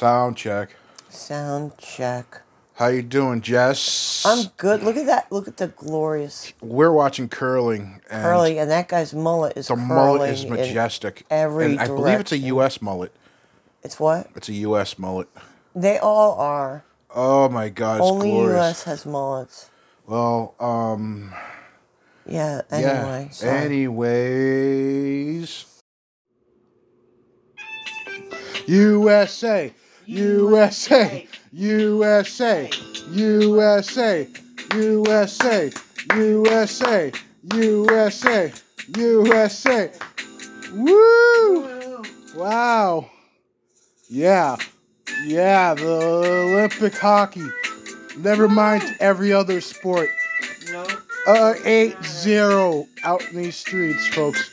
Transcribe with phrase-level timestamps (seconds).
[0.00, 0.76] Sound check.
[1.08, 2.42] Sound check.
[2.74, 4.22] How you doing, Jess?
[4.26, 4.82] I'm good.
[4.82, 5.32] Look at that.
[5.32, 8.02] Look at the glorious We're watching curling.
[8.10, 9.88] And curling, and that guy's mullet is The curling.
[9.88, 11.24] mullet is majestic.
[11.30, 12.36] every and I believe it's a.
[12.36, 12.82] U.S.
[12.82, 13.10] mullet.
[13.82, 14.98] It's what It's a U.S.
[14.98, 15.28] mullet.
[15.74, 16.84] they all are.
[17.14, 18.52] Oh my God, it's Only glorious.
[18.54, 18.82] U.S.
[18.82, 19.70] has mullets.
[20.06, 21.32] Well, um,
[22.28, 22.60] Yeah.
[22.70, 23.30] Anyway.
[23.40, 23.46] yeah.
[23.50, 24.04] Anyways,
[28.66, 29.72] USA,
[30.06, 32.70] USA, USA,
[33.10, 34.28] USA,
[34.74, 35.72] USA,
[36.14, 37.12] USA,
[37.54, 38.52] USA,
[38.96, 39.92] USA.
[40.72, 42.02] Woo!
[42.34, 43.10] Wow.
[44.08, 44.56] Yeah.
[45.24, 47.46] Yeah, the Olympic hockey.
[48.18, 50.08] Never mind every other sport.
[50.70, 50.90] Nope.
[51.26, 54.50] Uh, 8 0 out in these streets, folks.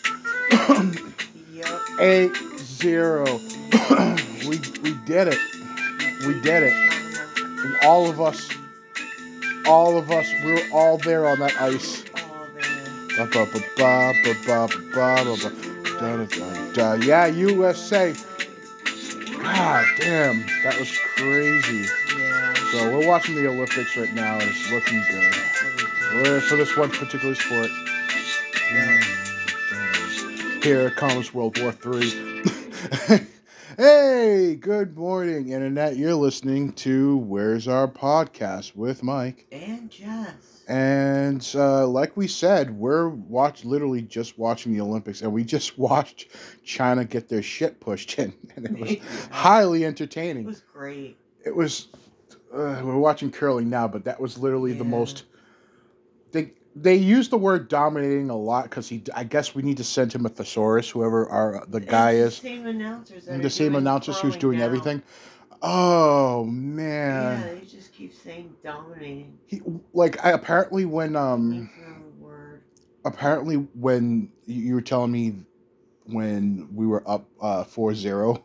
[1.53, 1.79] Yep.
[1.99, 3.25] 8 0.
[4.47, 5.39] we, we did it
[6.25, 6.73] we did it.
[7.37, 8.49] And all of us,
[9.65, 12.03] all of us, we were all there on that ice.
[17.05, 18.13] Yeah, USA.
[19.41, 21.85] God damn, that was crazy.
[22.71, 25.33] So we're watching the Olympics right now, and it's looking good.
[26.43, 27.69] For this one particular sport.
[30.63, 33.27] Here comes World War III.
[33.77, 35.95] hey, good morning, Internet.
[35.97, 39.47] You're listening to Where's Our Podcast with Mike.
[39.51, 40.63] And Jess.
[40.67, 45.77] And uh, like we said, we're watch literally just watching the Olympics, and we just
[45.79, 46.27] watched
[46.63, 48.97] China get their shit pushed in, and it was
[49.31, 50.43] highly entertaining.
[50.43, 51.17] It was great.
[51.45, 51.87] It was.
[52.53, 55.23] Uh, we're watching curling now, but that was literally the most.
[56.31, 59.03] They they use the word dominating a lot because he.
[59.13, 62.41] I guess we need to send him a thesaurus, whoever our the guy It's is,
[62.41, 63.25] The same announcers.
[63.25, 64.65] The same announcers who's doing now.
[64.65, 65.01] everything.
[65.61, 67.39] Oh man.
[67.39, 69.37] Yeah, they just keep saying dominating.
[69.45, 69.61] he
[69.93, 72.61] like I, apparently when um Can't remember the word.
[73.05, 75.35] apparently when you you were telling me
[76.07, 78.41] when we were up uh 4-0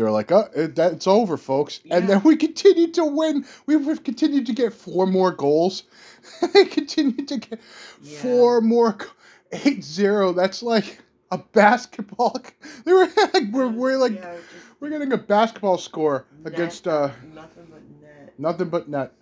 [0.00, 4.02] they were like oh that's over folks and then we continued to win we, we've
[4.02, 5.82] continued to get four more goals
[6.54, 7.60] they continued to get
[8.02, 8.18] Yeah.
[8.22, 9.06] four more go-
[9.52, 11.00] 8-0 that's like
[11.30, 12.34] a basketball
[12.86, 14.36] they were like we're, we're like Yeah,
[14.80, 18.32] we're getting a basketball score net- against uh nothing but net.
[18.38, 19.12] nothing but net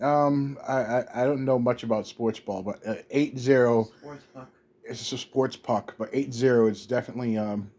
[0.00, 4.48] um I, I i don't know much about sports ball but uh, 8-0 Sports puck.
[4.84, 7.70] it's a sports puck, but 8-0 is definitely um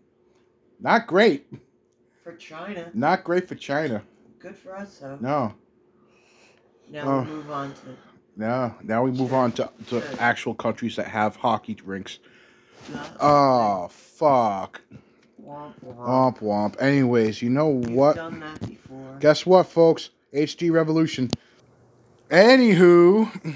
[0.80, 1.48] not great.
[2.24, 4.02] For China, Not great for China.
[4.40, 5.18] good for us though.
[5.20, 5.54] No.
[6.90, 7.22] Now Oh.
[7.22, 7.80] we move on to
[8.38, 8.76] No.
[8.84, 12.20] Now we move on to, to actual countries that have hockey rinks.
[12.94, 14.82] Oh ah, fuck.
[15.42, 15.98] womp womp.
[15.98, 16.82] Womp womp.
[16.82, 18.16] Anyways, you know We've what?
[18.16, 19.18] done that before.
[19.20, 20.10] Guess what, folks?
[20.34, 21.30] HD Revolution.
[22.30, 23.54] Anywho,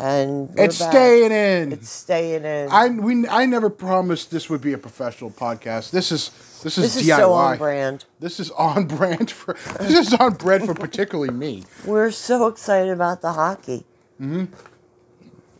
[0.00, 0.90] and it's back.
[0.90, 1.72] staying in.
[1.72, 2.68] It's staying in.
[2.70, 5.90] I we I never promised this would be a professional podcast.
[5.90, 6.30] This is
[6.62, 7.10] this is this DIY.
[7.10, 8.04] is so on brand.
[8.18, 11.64] This is on brand for this is on brand for particularly me.
[11.84, 13.84] We're so excited about the hockey.
[14.20, 14.46] Mm-hmm.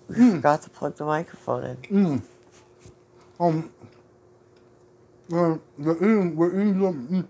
[0.09, 2.23] We forgot to plug the microphone in.
[3.39, 3.71] Um,
[5.33, 7.27] uh, the- mm, we're, mm, mm,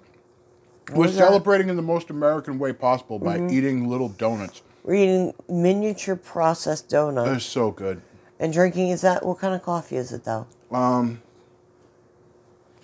[0.95, 3.55] we're celebrating in the most American way possible by Mm-hmm.
[3.57, 4.63] eating little donuts.
[4.83, 8.01] We're eating miniature processed They're so good.
[8.39, 8.89] and drinking.
[8.89, 10.47] Is that what kind of coffee is it though?
[10.71, 11.21] Um,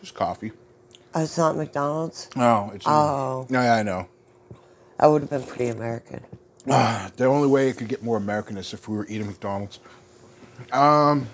[0.01, 0.53] just coffee.
[1.15, 2.29] Oh, it's not McDonald's.
[2.37, 2.87] No, it's.
[2.87, 3.47] Oh.
[3.49, 4.09] No, yeah, I know.
[4.99, 6.23] That would have been pretty American.
[6.69, 9.79] Ah, the only way it could get more American is if we were eating McDonald's.
[10.73, 11.29] Um,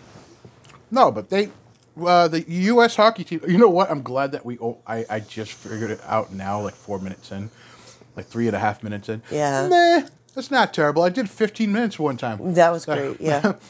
[0.90, 1.50] no, but they,
[2.00, 2.96] uh, the U.S.
[2.96, 3.40] hockey team.
[3.48, 3.90] You know what?
[3.90, 4.58] I'm glad that we.
[4.58, 7.50] Oh, I I just figured it out now, like four minutes in,
[8.14, 9.22] like three and a half minutes in.
[9.30, 9.68] Yeah.
[9.68, 11.02] Nah, that's not terrible.
[11.02, 12.54] I did 15 minutes one time.
[12.54, 13.20] That was great.
[13.20, 13.54] Yeah.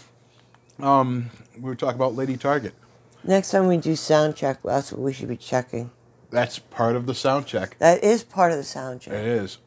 [0.78, 2.74] We were talking about Lady Target.
[3.22, 5.90] Next time we do sound check, that's what we should be checking.
[6.30, 7.76] That's part of the sound check.
[7.78, 9.12] That is part of the sound check.
[9.14, 9.58] It is.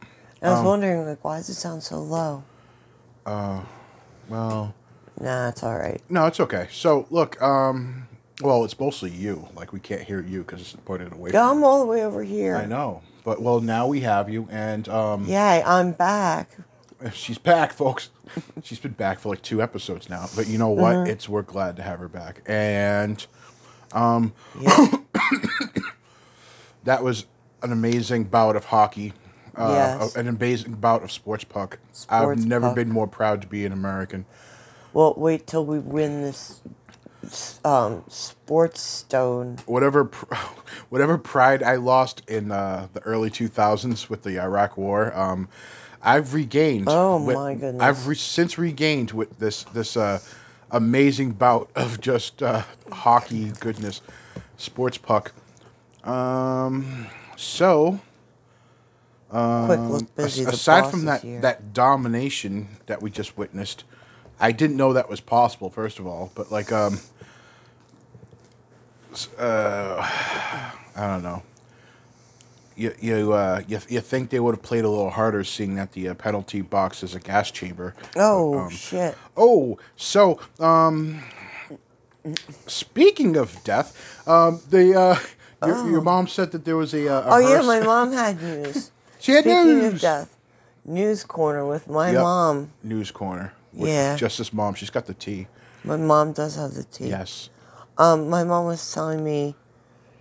[0.42, 2.44] I was wondering, like, why does it sound so low?
[3.26, 4.74] Well,
[5.22, 6.02] Nah, it's all right.
[6.10, 6.68] no, it's okay.
[6.72, 8.08] So look, um,
[8.42, 9.48] well, it's mostly you.
[9.56, 11.30] Like we can't hear you because it's pointed away.
[11.32, 12.58] from Come all the way over here.
[12.58, 13.02] I know.
[13.24, 16.50] But well, now we have you, and um, Yeah, I'm back.
[17.14, 18.10] she's back, folks.
[18.64, 20.28] she's been back for like two episodes now.
[20.36, 21.08] But you know what?
[21.08, 23.26] It's we're glad to have her back, and
[23.94, 24.88] Yeah.
[26.84, 27.26] that was
[27.62, 29.14] an amazing bout of hockey.
[29.56, 30.16] Uh, Yes.
[30.16, 31.80] An amazing bout of sports puck.
[32.10, 32.76] I've never puck.
[32.76, 34.26] been more proud to be an American.
[34.94, 36.62] well, wait till we win this
[37.64, 39.58] um, sports stone.
[39.66, 40.34] whatever pr-
[40.90, 45.48] whatever pride I lost in uh, the early 2000s with the Iraq War, um,
[46.06, 46.86] I've regained.
[46.88, 47.82] Oh, with- my goodness.
[47.82, 50.20] I've re- since regained with this this uh,
[50.72, 54.02] amazing bout of just uh, hockey goodness,
[54.58, 55.34] sports puck.
[56.04, 58.00] Um, so
[59.30, 60.44] Quick look busy.
[60.46, 61.42] aside from that here.
[61.42, 63.84] that domination that we just witnessed,
[64.40, 65.70] I didn't know that was possible.
[65.70, 67.00] First of all, but like um,
[69.40, 69.98] uh,
[70.96, 71.44] I don't know.
[72.76, 75.94] You you uh you, you think they would have played a little harder, seeing that
[75.94, 77.96] the uh, penalty box is a gas chamber.
[78.16, 79.18] Oh um, shit!
[79.38, 81.22] Oh, so um,
[82.68, 85.20] speaking of death, um, the uh,
[85.66, 87.08] your, your mom said that there was a.
[87.08, 88.92] Uh, a Oh yeah, my mom had news.
[89.18, 89.94] She had Speaking news.
[89.96, 90.38] of death,
[90.84, 92.22] news corner with my Yep.
[92.22, 92.72] mom.
[92.84, 93.54] News corner.
[93.74, 94.16] with Yeah.
[94.18, 94.76] Justice mom.
[94.76, 95.48] She's got the tea.
[95.84, 97.08] My mom does have the tea.
[97.08, 97.50] Yes.
[97.98, 99.56] Um, my mom was telling me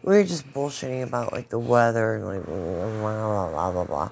[0.04, 2.52] we were just bullshitting about like the weather and like blah
[3.00, 4.10] blah blah blah blah,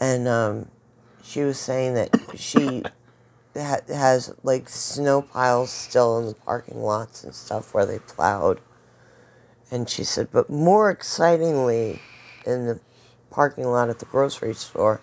[0.00, 0.68] and um,
[1.22, 2.82] she was saying that she
[3.54, 8.60] ha- has like snow piles still in the parking lots and stuff where they plowed,
[9.70, 12.00] and she said, but more excitingly,
[12.46, 12.80] in the
[13.30, 15.02] parking lot at the grocery store,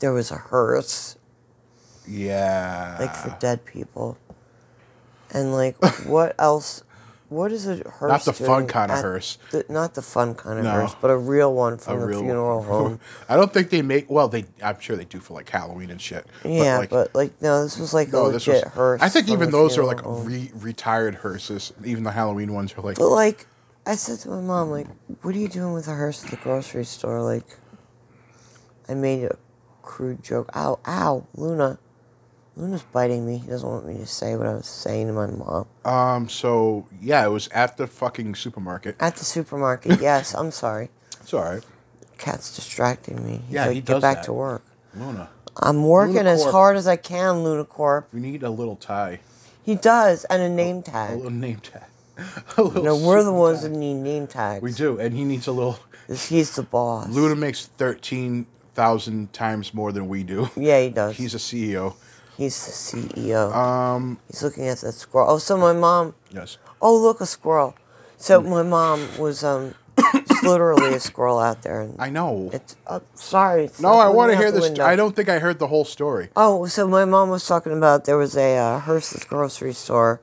[0.00, 1.16] there was a hearse
[2.06, 2.96] Yeah.
[2.98, 4.18] like for dead people.
[5.30, 5.76] And like,
[6.06, 6.82] what else?
[7.28, 8.08] What is a hearse?
[8.10, 9.36] Not the fun kind of hearse.
[9.50, 10.70] the- not the fun kind of No.
[10.70, 13.00] hearse, but a real one a from the real funeral home.
[13.28, 14.10] I don't think they make.
[14.10, 14.46] Well, they.
[14.62, 16.24] I'm sure they do for like Halloween and shit.
[16.42, 18.72] yeah, like, but like, no, this was like a no, this legit was.
[18.72, 19.02] hearse.
[19.02, 21.72] I think even those are like re- retired hearses.
[21.84, 22.96] Even the Halloween ones are like.
[22.96, 23.46] But like,
[23.84, 24.86] I said to my mom, like,
[25.22, 27.20] what are you doing with a hearse at the grocery store?
[27.22, 27.44] Like,
[28.88, 29.36] I made a
[29.82, 30.48] crude joke.
[30.56, 31.78] Ow, ow, Luna.
[32.58, 33.38] Luna's biting me.
[33.38, 35.66] He doesn't want me to say what I was saying to my mom.
[35.84, 36.28] Um.
[36.28, 38.96] So yeah, it was at the fucking supermarket.
[39.00, 40.90] At the supermarket, yes, I'm sorry.
[41.20, 41.64] It's all right.
[42.18, 43.42] Cat's distracting me.
[43.46, 44.24] He's Yeah, like, he get back that.
[44.24, 44.64] to work.
[44.94, 46.50] Luna, I'm working as Lunacorp.
[46.50, 48.04] hard as I can, Lunacorp.
[48.12, 49.20] we need a little tie.
[49.62, 51.12] He does, and a name tag.
[51.12, 51.82] A little name tag.
[52.56, 53.70] a little No, we're the super ones tag.
[53.72, 54.62] that need name tags.
[54.62, 55.78] We do, and he needs a little.
[56.08, 57.08] 'Cause He's the boss.
[57.10, 60.48] Luna makes thirteen thousand times more than we do.
[60.56, 61.16] Yeah, he does.
[61.16, 61.94] He's a CEO.
[62.38, 63.52] He's the CEO.
[63.52, 64.20] Um.
[64.28, 65.28] He's looking at that squirrel.
[65.28, 66.14] Oh, so my mom.
[66.30, 66.56] Yes.
[66.80, 67.74] Oh, look, a squirrel.
[68.16, 69.74] So my mom was um,
[70.14, 72.48] it's literally a squirrel out there, and I know.
[72.52, 72.76] it's.
[72.86, 73.64] Uh, sorry.
[73.64, 74.78] it's No, I want to hear the this.
[74.78, 76.28] I don't think I heard the whole story.
[76.36, 79.72] Oh, so my mom was talking about there was a uh, hearse at the grocery
[79.72, 80.20] store,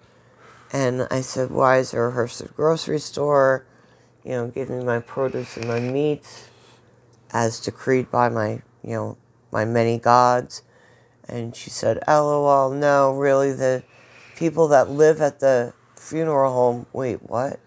[0.71, 3.65] and I said, "Why is there a hearse at the grocery store?"
[4.23, 6.47] You know, give me my produce and my meats,
[7.33, 9.17] as decreed by my, you know,
[9.51, 10.63] my many gods.
[11.27, 13.83] And she said, "LOL, no, really, the
[14.35, 16.85] people that live at the funeral home.
[16.93, 17.59] Wait, what?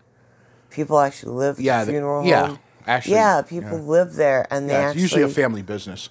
[0.71, 2.59] People actually live at Yeah, the the- funeral yeah, home.
[2.87, 3.85] actually, yeah, people yeah.
[3.85, 6.09] live there, and they Yeah, it's actually usually a family business.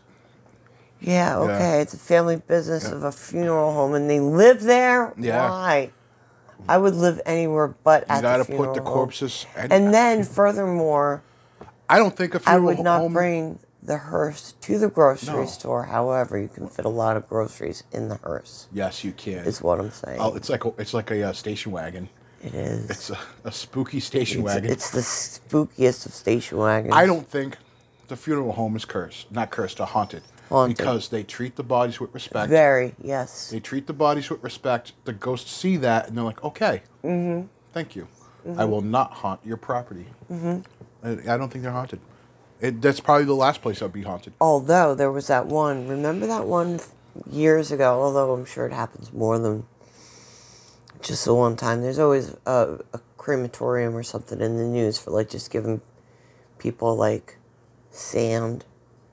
[0.99, 1.81] yeah, okay.
[1.81, 5.13] It's a family business of a funeral home, and they live there.
[5.17, 5.49] Yeah.
[5.49, 5.91] Why?
[6.67, 9.45] I would live anywhere but You at got the to put the corpses.
[9.55, 11.21] And, And then, furthermore,
[11.87, 13.13] I don't think a funeral home would not home.
[13.13, 15.45] bring the hearse to the grocery No.
[15.45, 15.83] store.
[15.83, 18.67] However, you can fit a lot of groceries in the hearse.
[18.73, 19.45] yes, you can.
[19.45, 20.19] Is what I'm saying.
[20.19, 22.09] Oh, it's like a, it's like a uh, station wagon.
[22.43, 22.89] it is.
[22.89, 24.71] It's a, a spooky station It's, wagon.
[24.71, 26.93] it's the spookiest of station wagons.
[26.93, 27.57] I don't think
[28.07, 29.31] the funeral home is cursed.
[29.31, 30.23] Not cursed, uh, haunted.
[30.49, 30.77] Haunted.
[30.77, 32.49] Because they treat the bodies with respect.
[32.49, 33.49] Very yes.
[33.49, 34.93] They treat the bodies with respect.
[35.03, 37.47] The ghosts see that and they're like, okay, mm-hmm.
[37.73, 38.07] thank you.
[38.55, 40.05] I will not haunt your property.
[40.31, 40.59] Mm-hmm.
[41.03, 41.99] I, I don't think they're haunted.
[42.59, 44.33] It, that's probably the last place I'd be haunted.
[44.41, 46.79] Although there was that one, remember that one
[47.29, 48.01] years ago?
[48.01, 49.65] Although I'm sure it happens more than
[51.01, 51.81] just the one time.
[51.81, 55.81] There's always a, a crematorium or something in the news for like just giving
[56.57, 57.37] people like
[57.91, 58.65] sand.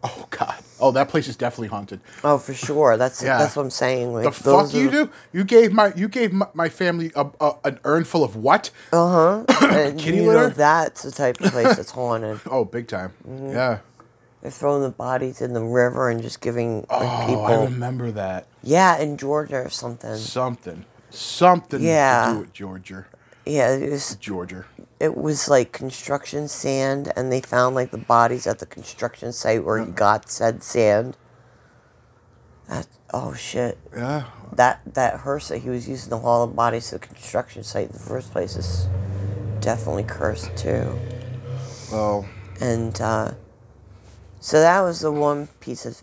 [0.02, 0.56] Oh God!
[0.84, 2.00] Oh, that place is definitely haunted.
[2.22, 2.98] Oh, for sure.
[2.98, 3.38] That's Yeah.
[3.38, 4.12] that's what I'm saying.
[4.12, 5.10] Like The fuck you do?
[5.32, 8.70] You gave my you gave my, my family a, a, an urn full of what?
[8.92, 9.92] Uh huh.
[9.96, 12.38] Kitty you know that's the type of place that's haunted.
[12.50, 13.14] Oh, big time.
[13.26, 13.52] Mm-hmm.
[13.52, 13.78] Yeah.
[14.42, 17.46] They're throwing the bodies in the river and just giving like, Oh, people.
[17.46, 18.46] I remember that.
[18.62, 20.16] Yeah, in Georgia or something.
[20.16, 22.26] Something, something Yeah.
[22.26, 23.06] to do with Georgia.
[23.46, 24.66] Yeah, it was Georgia.
[25.04, 29.62] It was like construction sand and they found like the bodies at the construction site
[29.62, 31.18] where he got said sand.
[32.68, 33.76] That oh shit.
[33.94, 34.24] Yeah.
[34.56, 37.88] that that hearse that he was using to haul the bodies to the construction site
[37.88, 38.88] in the first place is
[39.60, 40.98] definitely cursed too.
[41.92, 42.26] Well,
[42.58, 43.32] and uh,
[44.40, 46.02] so that was the one piece of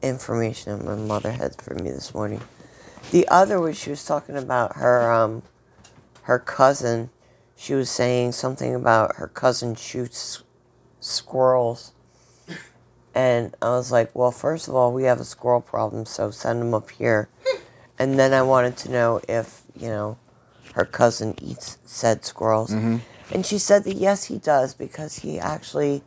[0.00, 2.40] information that my mother had for me this morning.
[3.10, 5.42] The other was she was talking about her um
[6.22, 7.10] her cousin,
[7.60, 10.42] she was saying something about her cousin shoots
[10.98, 11.92] squirrels.
[13.14, 16.62] And I was like, well, first of all, we have a squirrel problem, so send
[16.62, 17.28] them up here.
[17.98, 20.16] And then I wanted to know if, you know,
[20.74, 22.70] her cousin eats said squirrels.
[22.70, 22.96] Mm-hmm.
[23.32, 26.02] And she said that yes, he does because he actually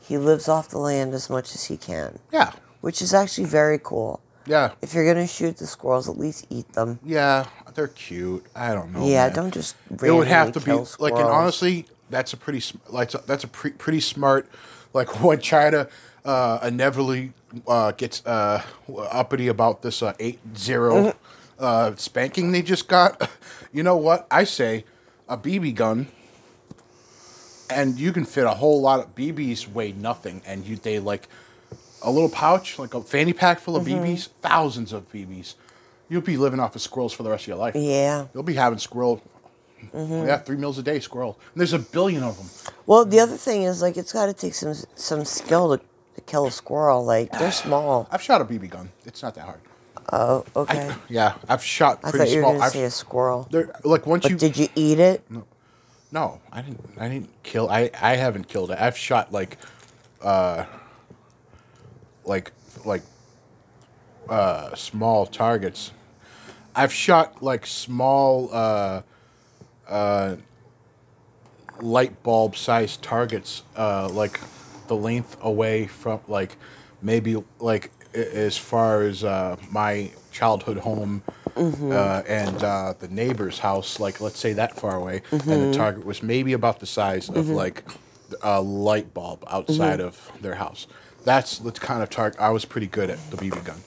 [0.00, 2.52] he lives off the land as much as he can, Yeah.
[2.80, 4.20] which is actually very cool.
[4.46, 4.72] Yeah.
[4.82, 6.98] If you're gonna shoot the squirrels, at least eat them.
[7.04, 7.46] Yeah.
[7.74, 8.44] They're cute.
[8.54, 9.06] I don't know.
[9.06, 9.34] yeah, man.
[9.34, 9.76] don't just.
[9.90, 13.48] It would have to be kill like, and honestly, that's a pretty like that's a
[13.48, 14.48] pre- pretty smart.
[14.92, 15.88] Like when China
[16.24, 17.32] uh, inevitably
[17.66, 18.62] uh, gets uh,
[19.10, 21.14] uppity about this uh, eight zero
[21.58, 23.30] uh, spanking they just got.
[23.74, 24.84] You know what I say?
[25.30, 26.08] A BB gun,
[27.70, 29.66] and you can fit a whole lot of BBs.
[29.66, 31.26] Weigh nothing, and you they like
[32.04, 34.04] a little pouch, like a fanny pack full of Mm-hmm.
[34.04, 35.54] BBs, thousands of BBs.
[36.08, 37.74] You'll be living off of squirrels for the rest of your life.
[37.74, 38.26] Yeah.
[38.34, 39.22] You'll be having squirrel.
[39.94, 40.26] Mm-hmm.
[40.26, 41.38] Yeah, three meals a day, squirrel.
[41.54, 42.74] And there's a billion of them.
[42.86, 45.82] Well, the other thing is like it's got to take some some skill to,
[46.14, 47.04] to kill a squirrel.
[47.04, 48.06] Like they're small.
[48.10, 48.90] I've shot a BB gun.
[49.06, 49.60] It's not that hard.
[50.12, 50.92] Oh, okay.
[51.08, 52.52] Yeah, I've shot I, pretty thought you were small.
[52.54, 53.48] gonna I've, say a squirrel.
[53.84, 55.24] like once But you did you eat it?
[56.12, 56.80] no, I didn't.
[56.98, 57.68] I didn't kill.
[57.70, 58.78] I I haven't killed it.
[58.80, 59.56] I've shot like,
[60.20, 60.64] uh,
[62.24, 62.52] like
[62.84, 63.02] like,
[64.28, 65.92] uh, small targets.
[66.74, 69.02] I've shot like small, uh,
[69.88, 70.36] uh,
[71.80, 74.40] light bulb sized targets, uh, like
[74.88, 76.56] the length away from like
[77.00, 81.22] maybe like as far as uh, my childhood home
[81.56, 86.04] uh, and uh, the neighbor's house, like let's say that far away, and the target
[86.04, 87.84] was maybe about the size of like
[88.42, 90.86] a light bulb outside of their house.
[91.24, 93.80] That's the kind of target I was pretty good at the BB gun.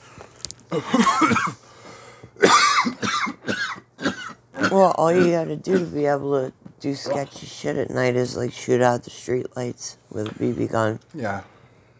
[4.70, 8.16] Well, all you got to do to be able to do sketchy shit at night
[8.16, 11.42] is like shoot out the street lights with a BB gun Yeah.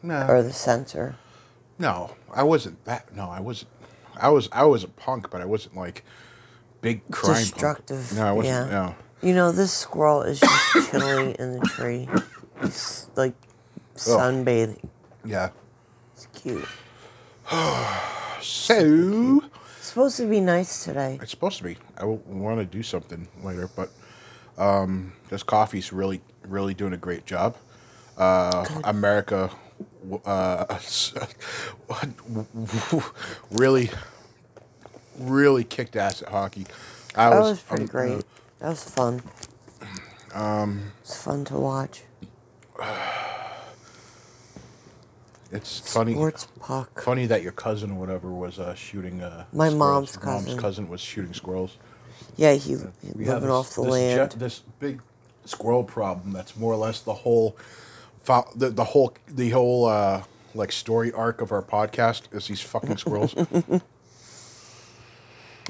[0.02, 0.26] No.
[0.26, 1.16] or the sensor.
[1.78, 3.14] No, I wasn't that.
[3.14, 3.70] No, I wasn't.
[4.16, 4.48] I was.
[4.52, 6.02] I was a punk, but I wasn't like
[6.80, 7.34] big crime.
[7.34, 7.44] punk.
[7.50, 8.12] Destructive.
[8.16, 8.70] No, I wasn't.
[8.70, 8.76] yeah.
[8.86, 8.94] No.
[9.28, 12.08] You know, this squirrel is just chilling in the tree.
[12.62, 13.34] He's like
[13.96, 14.78] sunbathing.
[15.26, 15.50] Yeah.
[16.14, 16.66] It's cute.
[18.40, 19.42] So
[19.78, 21.18] It's supposed to be nice today.
[21.20, 21.76] it's supposed to be.
[21.98, 23.90] I want to do something later, but
[24.58, 27.56] um, this coffee's really, really doing a great job.
[28.16, 29.50] Uh, America,
[30.24, 30.78] uh,
[33.50, 33.90] really,
[35.18, 36.66] really kicked ass at hockey.
[37.14, 38.24] I That was, was pretty um, great.
[38.60, 39.22] That was fun.
[40.34, 42.02] Um, it's fun to watch.
[45.56, 46.12] It's funny.
[46.14, 47.00] Sports puck.
[47.02, 49.22] Funny that your cousin or whatever was uh, shooting.
[49.22, 50.48] Uh, My mom's Your cousin.
[50.50, 51.76] Mom's cousin was shooting squirrels.
[52.36, 52.76] Yeah, he, he
[53.14, 54.30] We have living this- off the this land.
[54.32, 55.00] jet- this big
[55.44, 56.32] squirrel problem.
[56.32, 57.56] That's more or less the whole,
[58.22, 60.22] fo- the, the whole, the whole uh,
[60.54, 63.34] like story arc of our podcast is these fucking squirrels.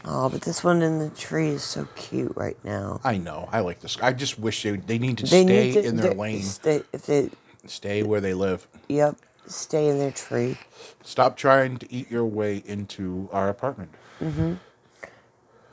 [0.08, 3.00] Oh, but this one in the tree is so cute right now.
[3.02, 3.48] I know.
[3.50, 3.96] I like this.
[4.00, 6.42] I just wish they they need to stay in their they- lane.
[6.42, 7.30] Stay, if they,
[7.66, 8.68] Stay where they live.
[8.88, 10.58] yep, stay in their tree.
[11.02, 13.90] Stop trying to eat your way into our apartment.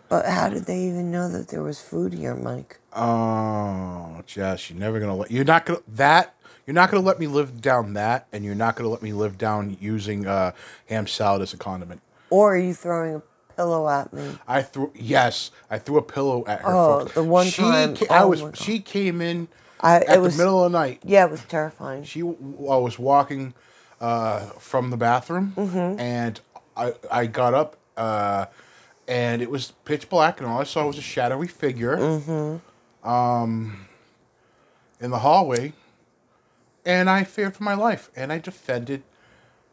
[0.09, 2.79] But how did they even know that there was food here, Mike?
[2.95, 6.35] Oh, Jess, you're never gonna let you're not gonna that
[6.67, 9.37] you're not gonna let me live down that, and you're not gonna let me live
[9.37, 10.51] down using uh,
[10.87, 12.01] ham salad as a condiment.
[12.29, 13.21] Or are you throwing a
[13.55, 14.37] pillow at me?
[14.47, 16.67] I threw yes, I threw a pillow at her.
[16.69, 19.47] Oh, the one she time- ca- I oh was she came in
[19.83, 21.01] I- at it was- the middle of the night.
[21.03, 22.03] Yeah, it was terrifying.
[22.05, 23.53] She I was walking
[24.01, 25.99] uh, from the bathroom, Mm-hmm.
[25.99, 26.39] and
[26.75, 28.45] I I got up, uh,
[29.07, 33.07] and it was pitch black, and all I saw was a shadowy figure, Mm-hmm.
[33.09, 33.85] um,
[34.99, 35.73] in the hallway,
[36.85, 39.03] and I feared for my life, and I defended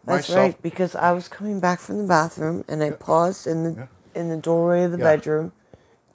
[0.04, 0.38] That's myself.
[0.38, 4.28] right, because I was coming back from the bathroom and I paused in the in
[4.28, 5.04] the doorway of the Yeah.
[5.04, 5.52] bedroom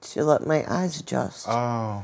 [0.02, 2.04] to let my eyes adjust Oh,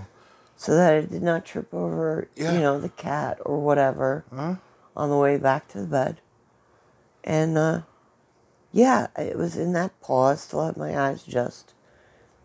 [0.61, 2.51] so that I did not trip over, Yeah.
[2.53, 4.23] you know, the cat or whatever
[4.95, 6.21] on the way back to the bed.
[7.23, 7.81] And uh,
[8.71, 11.73] yeah, it was in that pause to let my eyes adjust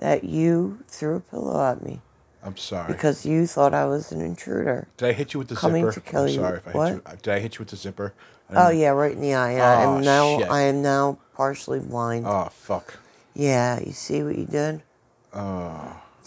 [0.01, 2.01] that you threw a pillow at me
[2.43, 2.91] I'm sorry.
[2.91, 4.89] because you thought I was an intruder.
[4.97, 5.93] Did I hit you with the Coming zipper?
[5.93, 6.35] to kill I'm you.
[6.37, 6.89] sorry if I What?
[6.93, 7.17] hit you.
[7.21, 8.15] Did I hit you with the zipper?
[8.51, 9.51] Oh yeah, right in the eye.
[9.53, 10.51] and I Oh, am now shit.
[10.51, 12.27] I am now partially blind.
[12.27, 12.99] Oh fuck.
[13.35, 14.83] Yeah, you see what you did?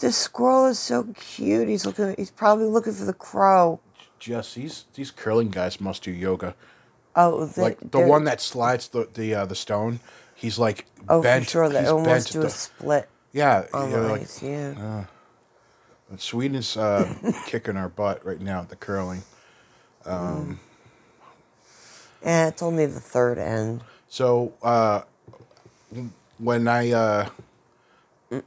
[0.00, 1.68] This squirrel is so cute.
[1.68, 3.80] He's looking he's probably looking for the crow.
[4.18, 6.54] Jess, these these curling guys must do yoga.
[7.16, 10.00] Oh, the, like the one that slides the the uh, the stone.
[10.34, 11.44] He's like Oh, bent.
[11.44, 11.68] for sure.
[11.68, 14.42] They almost do the- a split yeah, on you know, the like ice.
[14.42, 15.04] Yeah.
[16.16, 17.14] Sweden's uh,
[17.46, 19.22] kicking our butt right now at the curling.
[22.22, 23.82] Yeah, it's only the third end.
[24.08, 25.02] So uh,
[26.38, 27.28] when I uh,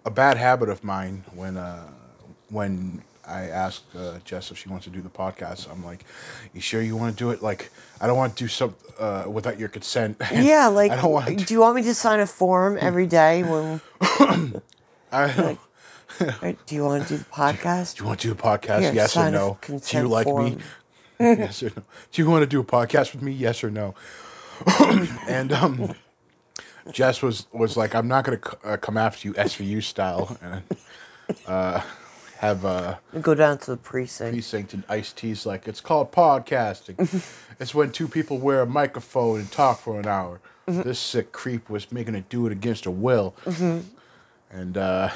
[0.05, 1.87] a bad habit of mine when uh,
[2.49, 6.05] when I ask uh, Jess if she wants to do the podcast, I'm like,
[6.53, 7.41] "You sure you want to do it?
[7.41, 7.71] Like,
[8.01, 11.39] I don't want to do some uh, without your consent." Yeah, like, I don't want.
[11.39, 13.81] To, do you want me to sign a form every day when?
[15.11, 15.57] I
[16.41, 17.97] or do you want to do the podcast?
[17.97, 18.81] do you want to do the podcast?
[18.81, 19.57] Here, yes or no?
[19.65, 20.57] Do you like me?
[21.19, 21.83] yes or no?
[22.11, 23.31] Do you want to do a podcast with me?
[23.31, 23.95] Yes or no?
[25.27, 25.95] and um,
[26.91, 30.37] Jess was was like, "I'm not going to c- uh, come after you SVU style
[30.41, 30.63] and
[31.47, 31.81] uh,
[32.39, 34.33] have a Go down to the precinct.
[34.33, 37.23] precinct and Ice T's like it's called podcasting.
[37.59, 40.39] it's when two people wear a microphone and talk for an hour.
[40.65, 43.33] This sick creep was making it do it against her will,
[44.51, 45.09] and uh,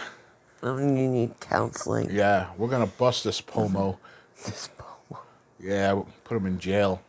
[0.64, 2.10] Oh, you need counseling.
[2.12, 3.98] yeah, we're gonna bust this pomo.
[4.46, 5.22] This pomo.
[5.60, 7.02] Yeah, we'll put him in jail.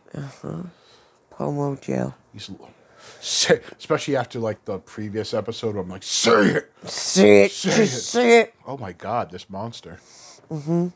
[1.30, 2.14] Pomo jail.
[2.32, 2.50] He's
[3.20, 5.74] say, especially after like the previous episode.
[5.74, 6.72] Where I'm like, say it.
[6.84, 7.52] Say it.
[7.52, 8.00] Say just it.
[8.00, 8.54] say it.
[8.66, 9.98] Oh my god, this monster.
[10.50, 10.88] Mm-hmm.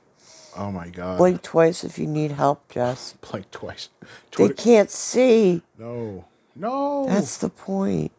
[0.56, 1.18] Oh my god.
[1.18, 3.14] Blink twice if you need help, Jess.
[3.30, 3.88] Blink twice.
[4.36, 5.62] They can't see.
[5.78, 6.24] No.
[6.54, 7.06] No.
[7.06, 8.12] That's the point.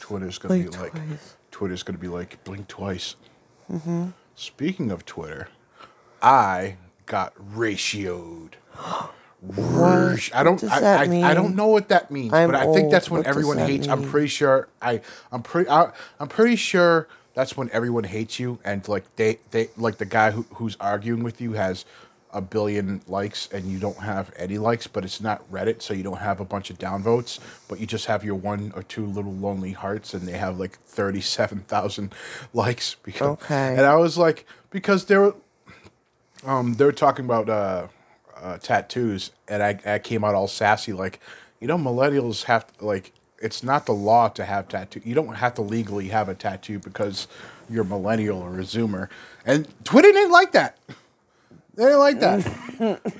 [0.00, 0.92] Twitter's gonna Blink be like.
[0.92, 1.36] twice.
[1.50, 3.16] Twitter's gonna be like blink twice.
[3.70, 4.08] Mm-hmm.
[4.34, 5.48] Speaking of Twitter,
[6.20, 8.54] I got ratioed.
[9.42, 10.30] What?
[10.32, 10.62] I don't.
[10.64, 12.92] I, I, I don't know what that means, I'm but I think old.
[12.92, 13.88] that's when What everyone hates.
[13.88, 14.68] I'm pretty sure.
[14.80, 15.00] I.
[15.32, 15.68] I'm pretty.
[15.68, 20.04] I, I'm pretty sure that's when everyone hates you, and like they, they like the
[20.04, 21.84] guy who, who's arguing with you has
[22.32, 26.02] a billion likes, and you don't have any likes, but it's not Reddit, so you
[26.04, 29.34] don't have a bunch of downvotes, but you just have your one or two little
[29.34, 32.14] lonely hearts, and they have like thirty-seven thousand
[32.54, 32.94] likes.
[33.02, 33.72] Because, Okay.
[33.76, 35.34] And I was like, because they were,
[36.44, 37.88] um, they were talking about uh,
[38.42, 41.20] uh, tattoos, and I, I came out all sassy, like,
[41.60, 45.00] you know, millennials have like, it's not the law to have tattoo.
[45.04, 47.28] You don't have to legally have a tattoo because
[47.70, 49.08] you're millennial or a Zoomer,
[49.46, 50.78] and Twitter didn't like that.
[51.74, 52.46] They didn't like that.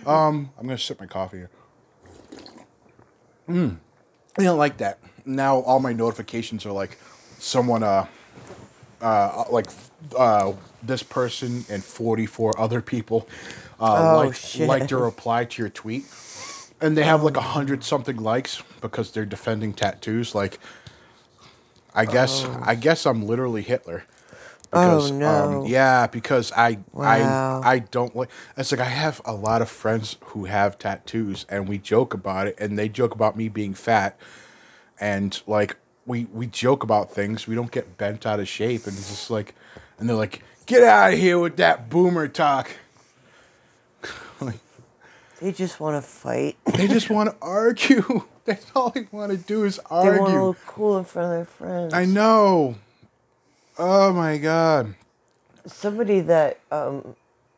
[0.07, 1.51] um, I'm gonna sip my coffee here.
[3.49, 3.79] Mm.
[4.37, 4.99] They didn't like that.
[5.25, 6.99] Now all my notifications are like,
[7.39, 8.07] someone uh,
[9.03, 9.69] uh, like
[10.17, 13.29] uh, this person and 44 other people
[13.81, 14.69] uh, Oh, liked, shit.
[14.69, 16.07] liked a reply to your tweet.
[16.81, 20.35] And they have like a hundred something likes because they're defending tattoos.
[20.35, 20.61] Like,
[21.95, 24.05] I guess I guess I'm literally Hitler.
[24.73, 25.29] Oh, no.
[25.29, 27.63] Um, yeah, because I Wow.
[27.63, 28.31] I I don't like.
[28.57, 32.49] It's like I have a lot of friends who have tattoos, and we joke about
[32.49, 34.19] it, and they joke about me being fat,
[35.01, 37.47] and like we we joke about things.
[37.47, 39.55] We don't get bent out of shape, and it's just like,
[39.99, 42.71] and they're like, "Get out of here with that boomer talk."
[44.41, 44.59] like,
[45.41, 46.57] They just want to fight.
[46.77, 48.25] they just want to argue.
[48.45, 50.43] That's all they want to do is They want to argue.
[50.47, 51.95] look cool in front of their friends.
[51.95, 52.75] I know.
[53.79, 54.95] Oh my god.
[55.65, 57.15] Somebody that um,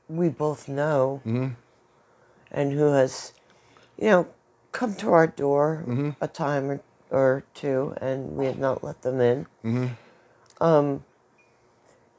[0.08, 1.48] we both know Mm-hmm.
[2.50, 3.32] and who has,
[3.98, 4.26] you know,
[4.72, 6.10] come to our door Mm-hmm.
[6.20, 6.80] a time or,
[7.14, 10.62] or two and we have not let them in, Mm-hmm.
[10.64, 11.04] um,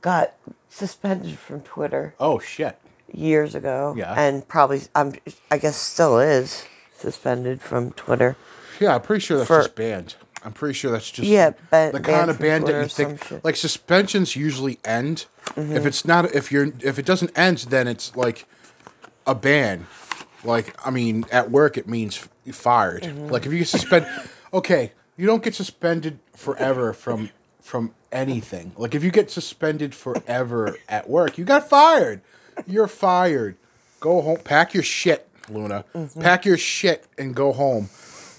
[0.01, 0.33] got
[0.69, 2.77] suspended from Twitter Oh shit.
[3.11, 3.93] years ago.
[3.97, 4.13] Yeah.
[4.17, 5.13] And probably, I'm,
[5.51, 6.65] I guess, still is
[6.97, 8.35] suspended from Twitter.
[8.79, 10.15] Yeah, I'm pretty sure that's For- just banned.
[10.43, 13.55] I'm pretty sure that's just Yeah, ban- the kind of ban that you think like
[13.55, 15.25] suspensions usually end.
[15.55, 15.75] Mm-hmm.
[15.75, 18.45] If it's not if you're if it doesn't end, then it's like
[19.25, 19.87] a ban.
[20.43, 23.03] Like I mean, at work it means fired.
[23.03, 23.29] Mm-hmm.
[23.29, 24.05] Like if you get suspend,
[24.55, 27.29] okay, you don't get suspended forever from
[27.61, 28.71] from anything.
[28.77, 32.21] Like if you get suspended forever at work, you got fired.
[32.65, 33.57] You're fired.
[33.99, 34.37] Go home.
[34.37, 35.83] Pack your shit, Luna.
[35.93, 36.21] Mm-hmm.
[36.21, 37.89] Pack your shit and go home.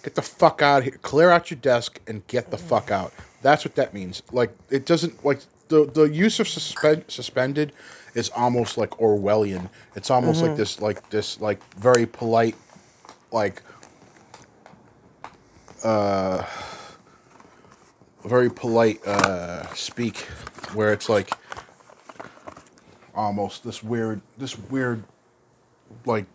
[0.03, 0.99] Get the fuck out of here.
[1.03, 3.13] Clear out your desk and get the fuck out.
[3.43, 4.23] That's what that means.
[4.33, 7.73] Like it doesn't like the the use of suspend suspended
[8.15, 9.69] is almost like Orwellian.
[9.95, 12.57] It's almost like this like this like very polite
[13.33, 13.63] like
[15.87, 16.45] uh
[18.25, 20.19] very polite uh speak
[20.75, 21.31] where it's like
[23.15, 25.05] almost this weird this weird
[26.05, 26.27] like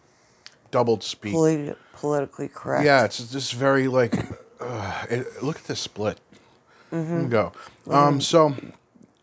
[0.72, 1.34] doubled speak.
[1.34, 2.86] Polit- politically correct.
[2.86, 4.16] Yeah, it's just very like,
[4.62, 6.20] uh, it, look at this split.
[6.92, 7.52] We go.
[7.90, 8.56] Um, so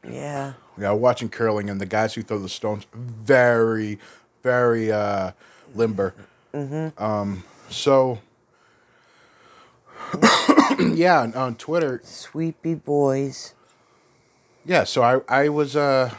[0.07, 0.53] Yeah.
[0.79, 3.99] yeah, watching curling and the guys who throw the stones, very,
[4.43, 5.33] very uh,
[5.75, 6.15] limber.
[6.99, 8.19] Um, so
[10.95, 13.55] yeah, on, on Twitter, Sweepy boys.
[14.65, 14.85] yeah.
[14.85, 16.15] So I I was uh,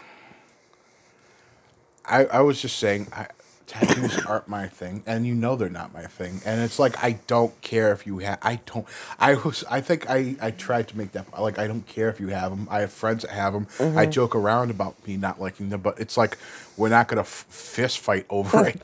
[2.05, 3.27] I, I was just saying, I,
[3.67, 6.41] tattoos aren't my thing, and you know they're not my thing.
[6.45, 8.39] And it's like I don't care if you have.
[8.41, 8.85] I don't.
[9.19, 9.63] I was.
[9.69, 12.51] I think I I tried to make that like I don't care if you have
[12.51, 12.67] them.
[12.69, 13.67] I have friends that have them.
[13.97, 16.37] I joke around about me not liking them, but it's like
[16.77, 18.81] we're not gonna f- fist fight over it.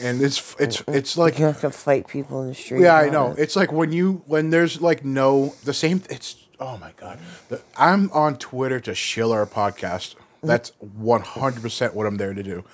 [0.00, 2.82] And it's it's it's like You have to fight people in the street.
[2.82, 3.30] yeah, I know.
[3.32, 3.38] it.
[3.38, 6.02] It's like when you when there's like no the same.
[6.10, 7.18] It's oh my god.
[7.48, 10.16] The, I'm on Twitter to shill our podcast.
[10.42, 12.64] That's one hundred percent what I'm there to do.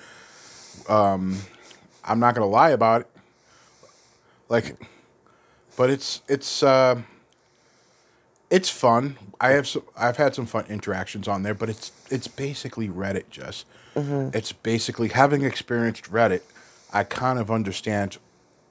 [0.89, 1.37] Um,
[2.03, 3.07] I'm not gonna lie about it.
[4.49, 4.75] Like,
[5.77, 7.01] but it's it's uh,
[8.49, 9.17] it's fun.
[9.39, 13.29] I have some, I've had some fun interactions on there, but it's it's basically Reddit.
[13.29, 16.41] Just it's basically having experienced Reddit.
[16.93, 18.17] I kind of understand.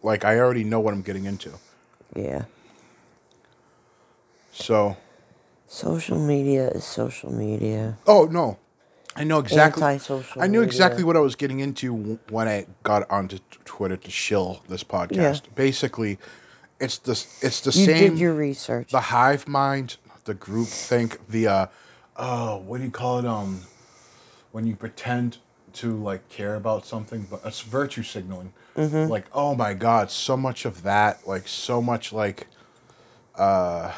[0.02, 1.52] Like I already know what I'm getting into.
[2.14, 2.44] Yeah.
[4.52, 4.96] So,
[5.66, 7.96] Social media is social media.
[8.06, 8.59] oh no,
[9.14, 9.83] I know exactly.
[9.83, 14.11] Anti-social I knew exactly what I was getting into when I got onto Twitter to
[14.11, 15.42] shill this podcast.
[15.44, 15.50] Yeah.
[15.54, 16.18] Basically,
[16.80, 18.11] it's the it's the You same.
[18.11, 18.90] did your research.
[18.90, 21.66] the hive mind, the group think, the uh,
[22.16, 23.26] oh, what do you call it?
[23.26, 23.62] Um,
[24.50, 25.38] when you pretend
[25.74, 28.52] to like care about something, but it's virtue signaling.
[28.76, 29.11] Mm-hmm.
[29.11, 32.46] Like, oh my god, so much of that, like so much like,
[33.37, 33.92] uh,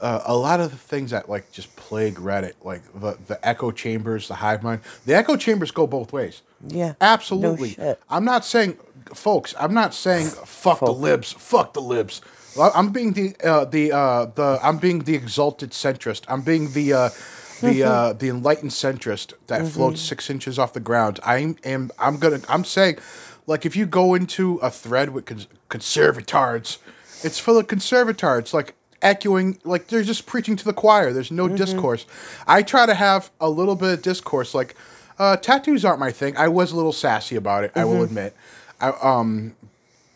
[0.00, 4.28] a lot of the things that like just plague Reddit, like the the echo chambers,
[4.28, 4.80] the hive mind.
[5.06, 6.42] The echo chambers go both ways.
[6.66, 6.94] yeah.
[7.00, 7.74] Absolutely.
[7.78, 7.96] No.
[8.08, 8.78] I'm not saying,
[9.14, 9.54] folks.
[9.58, 11.32] I'm not saying fuck the libs.
[11.32, 12.20] Fuck the libs.
[12.60, 16.22] I'm being the uh, the uh, the I'm being the exalted centrist.
[16.28, 17.10] I'm being the uh,
[17.60, 19.68] the uh, the enlightened centrist that Mm-hmm.
[19.70, 21.20] floats six inches off the ground.
[21.24, 22.98] I am I'm gonna I'm saying,
[23.46, 26.78] like if you go into a thread with cons- conservatards,
[27.24, 28.52] it's full of conservatards.
[28.52, 31.12] Like echoing like they're just preaching to the choir.
[31.12, 32.04] There's no discourse.
[32.46, 34.74] I try to have a little bit of discourse like
[35.18, 36.36] uh, tattoos aren't my thing.
[36.36, 38.36] I was a little sassy about it i will admit.
[38.80, 39.56] I, um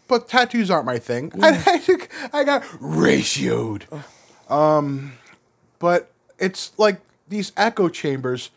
[0.09, 1.33] but tattoos aren't my thing.
[1.43, 1.81] I,
[2.33, 3.83] I i got ratioed.
[4.49, 5.15] Um
[5.79, 7.01] but it's like
[7.33, 8.51] these echo chambers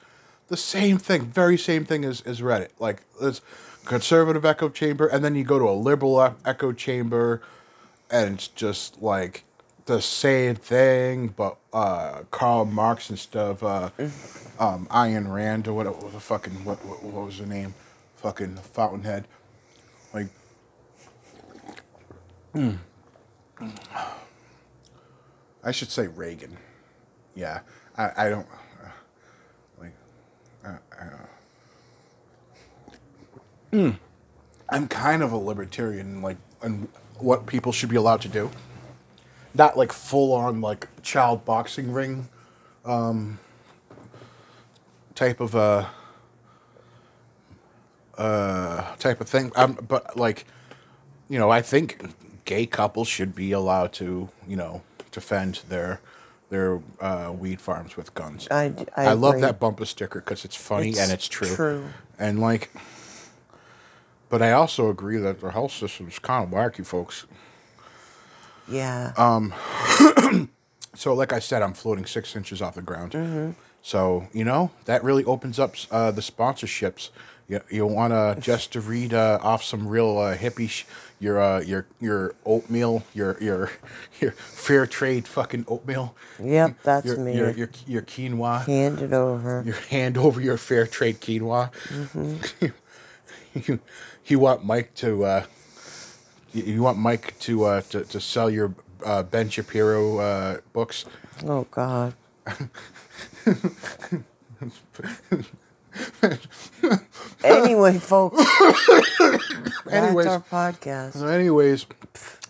[0.48, 3.42] the same thing very same thing as, as reddit like this
[3.86, 7.42] conservative echo chamber and then you go to a liberal echo chamber
[8.10, 9.44] and it's just like
[9.86, 13.90] the same thing, but uh, Karl Marx instead of uh,
[14.60, 17.76] um, Ayn Rand or what, what the fucking what, what what was her name,
[18.16, 19.28] fucking Fountainhead,
[20.14, 20.28] like.
[25.64, 26.58] I should say Reagan.
[27.34, 27.62] Yeah,
[27.98, 28.48] I, I don't
[28.84, 28.90] uh,
[29.80, 29.94] like.
[29.94, 30.55] Uh, uh,
[33.72, 33.98] mm.
[34.70, 36.88] I'm kind of a libertarian, like, and
[37.20, 38.50] what people should be allowed to do.
[39.54, 42.28] Not like full on like child boxing ring,
[42.84, 43.40] um,
[45.14, 45.86] type of uh,
[48.18, 49.52] uh, type of thing.
[49.56, 50.46] Um, but like,
[51.30, 52.02] you know, I think
[52.46, 56.02] gay couples should be allowed to, you know, defend their
[56.56, 58.48] their uh, weed farms with guns.
[58.50, 59.42] I I love agree.
[59.42, 61.54] that bumper sticker because it's funny It's and it's true.
[61.56, 61.84] true.
[62.18, 62.72] And like,
[64.30, 67.26] but I also agree that the health system's kind of wacky, folks.
[68.68, 69.14] Yeah.
[69.18, 69.42] Uh,
[70.98, 73.12] So, like I said, I'm floating six inches off the ground.
[73.12, 73.52] Mm-hmm.
[73.82, 77.10] So, you know, that really opens up uh, the sponsorships.
[77.48, 80.86] You, you want to just to read uh, off some real uh, hippie, sh-
[81.20, 83.72] your uh, your your oatmeal, your your
[84.20, 86.16] your fair trade fucking oatmeal.
[86.42, 87.38] yep, that's your, me.
[87.38, 88.66] Your, your your quinoa.
[88.66, 89.62] Hand it over.
[89.64, 91.72] Your hand over your fair trade quinoa.
[91.90, 92.66] Mm-hmm.
[93.54, 93.80] you,
[94.26, 95.46] you want Mike to uh,
[96.52, 98.74] you, want Mike to uh, to, to sell your
[99.06, 101.06] uh, Ben Shapiro uh, books.
[101.46, 102.16] Oh God.
[107.44, 108.40] anyway, folks.
[109.90, 110.26] Anyways.
[110.26, 111.28] that's our podcast.
[111.28, 111.86] Anyways,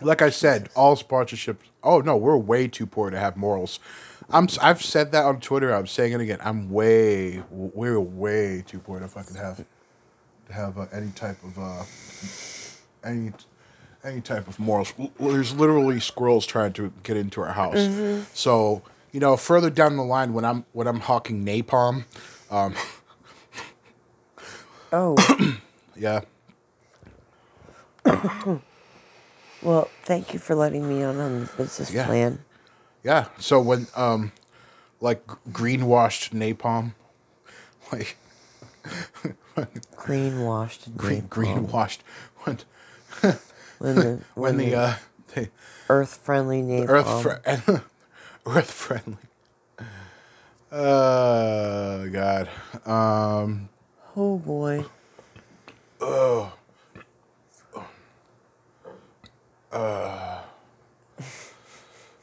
[0.00, 1.58] like I said, all sponsorships.
[1.82, 3.78] Oh no, we're way too poor to have morals.
[4.30, 4.48] I'm.
[4.60, 5.72] I've said that on Twitter.
[5.74, 6.38] I'm saying it again.
[6.42, 7.42] I'm way.
[7.50, 9.64] We're way too poor to fucking have
[10.46, 11.84] to have uh, any type of uh,
[13.04, 13.32] any
[14.02, 14.92] any type of morals.
[15.20, 18.26] There's literally squirrels trying to get into our house.
[18.34, 18.82] So
[19.12, 22.04] you know, further down the line, when I'm when I'm hawking napalm,
[22.50, 22.74] um,
[24.98, 25.14] Oh,
[25.96, 26.20] yeah,
[29.62, 32.06] well, thank you for letting me on on the business Yeah.
[32.06, 32.38] plan.
[33.04, 33.26] Yeah.
[33.38, 34.32] So when um
[35.00, 36.94] like greenwashed napalm,
[37.92, 38.16] like
[39.96, 40.96] Green washed.
[40.96, 41.98] green greenwashed
[42.44, 42.58] when
[43.78, 44.94] When the, when the uh
[45.34, 45.48] the
[45.90, 46.88] earth friendly napalm.
[46.88, 47.22] earth
[47.66, 47.80] fri-
[48.46, 49.18] earth friendly
[50.72, 52.48] Uh, God.
[52.86, 53.68] Um,
[54.18, 54.86] Oh boy.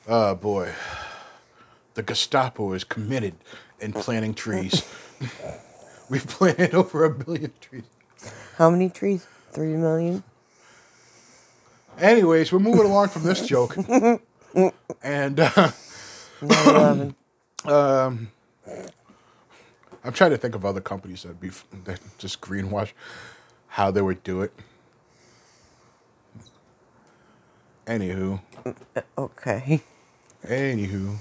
[0.07, 0.73] oh boy.
[1.93, 3.35] The Gestapo is committed
[3.79, 4.83] in planting trees.
[6.09, 7.83] We've planted over a million trees.
[8.57, 9.27] How many trees?
[9.51, 10.23] Three million?
[11.99, 13.77] Anyways, we're moving along from this joke.
[15.03, 15.71] and uh,
[16.41, 17.15] 9
[17.65, 18.31] 11.
[20.03, 21.49] I'm trying to think of other companies that be
[21.85, 22.91] that just greenwash
[23.67, 24.53] how they would do it.
[27.85, 29.81] Anywho, uh, Okay.
[30.45, 31.17] anywho,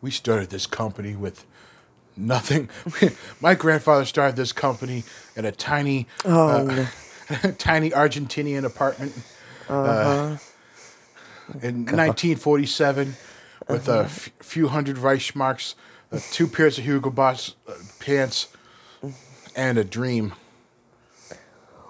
[0.00, 1.44] we started this company with
[2.16, 2.68] nothing.
[3.40, 5.02] My grandfather started this company
[5.34, 7.50] in a tiny, uh, Oh, no.
[7.58, 9.12] tiny Argentinian apartment
[9.68, 9.76] uh-huh.
[9.80, 10.36] uh,
[11.60, 13.16] in 1947
[13.68, 15.74] with a f- few hundred Reichsmarks,
[16.12, 18.48] uh, two pairs of Hugo Boss uh, pants,
[19.54, 20.34] and a dream.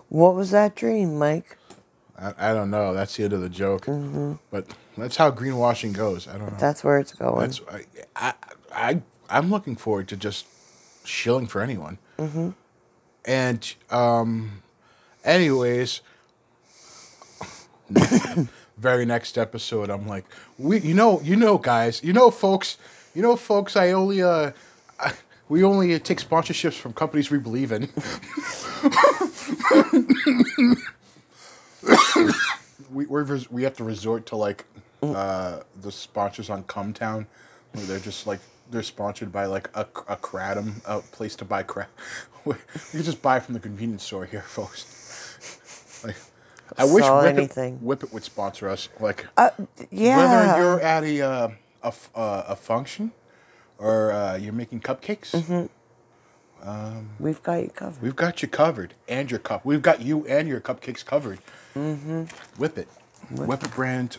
[0.09, 1.59] what was that dream, Mike?
[2.19, 2.95] I, I don't know.
[2.95, 3.87] That's the end of the joke.
[4.51, 6.27] But that's how greenwashing goes.
[6.27, 6.59] I don't know.
[6.59, 7.41] That's where it's going.
[7.41, 7.85] That's I,
[8.17, 8.35] I,
[8.73, 10.47] I I'm looking forward to just
[11.05, 11.99] shilling for anyone.
[12.19, 12.51] Mm-hmm.
[13.25, 14.63] And um,
[15.25, 16.01] anyways,
[18.77, 20.25] very next episode, I'm like,
[20.59, 22.79] we, you know, you know, guys, you know, folks,
[23.15, 24.53] you know, folks, I only uh.
[25.01, 25.13] I,
[25.49, 27.89] we only take sponsorships from companies we believe in.
[32.93, 34.65] we we're, we have to resort to like
[35.03, 37.27] uh, the sponsors on Cum Town,
[37.73, 38.41] where they're just like
[38.71, 41.91] they're sponsored by like a, a kratom, a place to buy crap.
[42.47, 42.57] you
[42.93, 46.03] can just buy from the convenience store here, folks.
[46.05, 46.17] Like,
[46.79, 47.79] I wish Sell Whip it, anything.
[47.81, 48.89] Whip it would sponsor us.
[49.01, 49.51] Like, Uh,
[49.91, 50.17] yeah.
[50.17, 51.49] whether you're at a uh,
[51.83, 53.13] a, f- uh, a function
[53.79, 55.69] or uh, you're making cupcakes,
[57.21, 58.03] We've got you covered.
[58.03, 59.65] we've got you covered, and your cup.
[59.65, 61.39] We've got you and your cupcakes covered.
[61.77, 62.25] Mm-hmm.
[62.61, 62.89] Whip it,
[63.31, 64.19] whip it brand,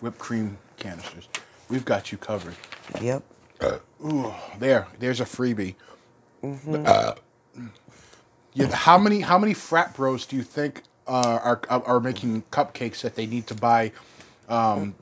[0.00, 1.28] whipped cream canisters.
[1.68, 2.54] We've got you covered.
[3.00, 3.22] Yep.
[4.04, 5.74] Ooh, there, there's a freebie.
[6.44, 7.14] Uh,
[8.52, 13.00] yeah, how many how many frat bros do you think uh, are are making cupcakes
[13.00, 13.90] that they need to buy
[14.48, 14.94] um,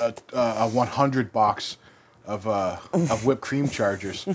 [0.00, 1.76] a, a 100 box
[2.26, 4.26] of uh, of whipped cream chargers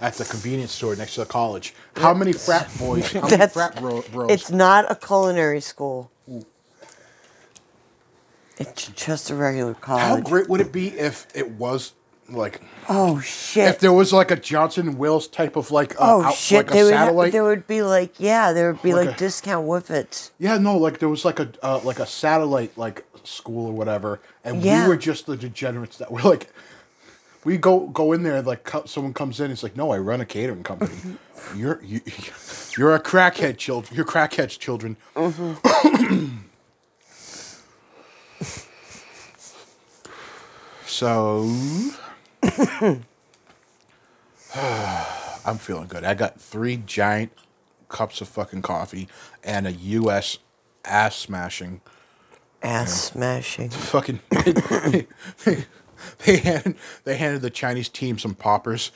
[0.00, 1.74] at the convenience store next to the college?
[1.96, 3.12] How many frat boys?
[3.12, 4.30] How many That's- frat bro, bros?
[4.30, 6.10] It's not a culinary school.
[8.58, 10.02] It's just a regular college.
[10.02, 11.92] how great would it be if it was
[12.28, 13.68] like Oh shit.
[13.68, 16.66] if there was like a Johnson Wills type of like uh, oh out- shit.
[16.66, 17.32] like a they would ha- satellite?
[17.32, 20.32] there would be like yeah, there would be Like like, a- discount whippets.
[20.40, 24.20] Yeah, no, like there was like a uh, like a satellite like school or whatever,
[24.44, 24.82] and Yeah.
[24.84, 26.48] we were just the degenerates that were like,
[27.44, 30.26] we go go in there like someone comes in, it's like, no, I run a
[30.26, 30.94] catering company.
[31.56, 32.00] you're you,
[32.76, 33.94] you're a crackhead, children.
[33.96, 34.96] You're crackheads, children.
[35.14, 36.36] Mm-hmm.
[40.86, 41.48] so,
[45.44, 46.04] I'm feeling good.
[46.04, 47.32] I got three giant
[47.88, 49.08] cups of fucking coffee
[49.44, 50.38] and a U.S.
[50.84, 51.80] ass smashing
[52.62, 53.70] Ass smashing.
[53.70, 55.06] fucking they
[56.38, 58.90] handed they handed the Chinese team some poppers.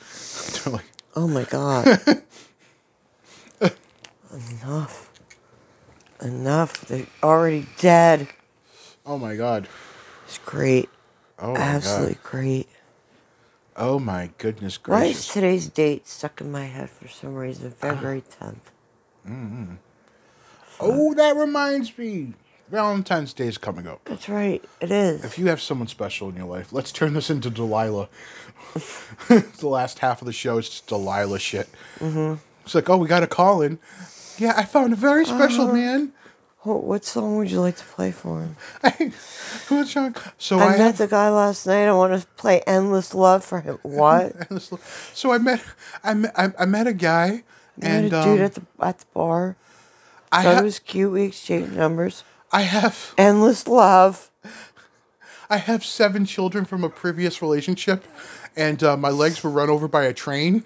[0.65, 1.99] They're like, Oh my god.
[4.31, 5.09] Enough.
[6.21, 6.81] Enough.
[6.87, 8.27] They're already dead.
[9.05, 9.67] oh my god,
[10.25, 10.89] It's great.
[11.39, 12.67] oh my Absolutely god, great.
[13.77, 15.01] oh my goodness gracious.
[15.01, 15.33] Why is gracious.
[15.33, 17.73] today's date stuck in my head for some reason?
[17.81, 17.87] Ah.
[17.89, 18.55] February 10th.
[19.27, 19.73] Mm-hmm.
[20.79, 22.33] Oh, that reminds me,
[22.73, 24.03] Valentine's Day is coming up.
[24.05, 24.63] That's right.
[24.81, 25.23] It is.
[25.23, 28.09] If you have someone special in your life, let's turn this into Delilah.
[29.29, 31.69] the last half of the show is just Delilah shit.
[31.99, 32.41] Mm-hmm.
[32.65, 33.77] It's like, oh, we got a call in.
[34.39, 35.73] Yeah, I found a very special Uh-huh.
[35.73, 36.13] man.
[36.61, 38.55] What, what song would you like to play for him?
[39.67, 40.15] Who's John?
[40.39, 41.85] So I, I, met have, the guy last night.
[41.87, 43.77] I want to play Endless Love for him.
[43.83, 44.33] What?
[45.13, 45.61] so I met
[46.03, 47.43] I met I, I met a guy You
[47.83, 49.57] and met a dude um, at the at the bar.
[50.31, 51.11] I Thought ha- it was cute.
[51.11, 52.23] We exchanged numbers.
[52.53, 54.29] I have Endless Love.
[55.49, 58.05] I have seven children from a previous relationship,
[58.55, 60.63] and uh, my legs were run over by a train.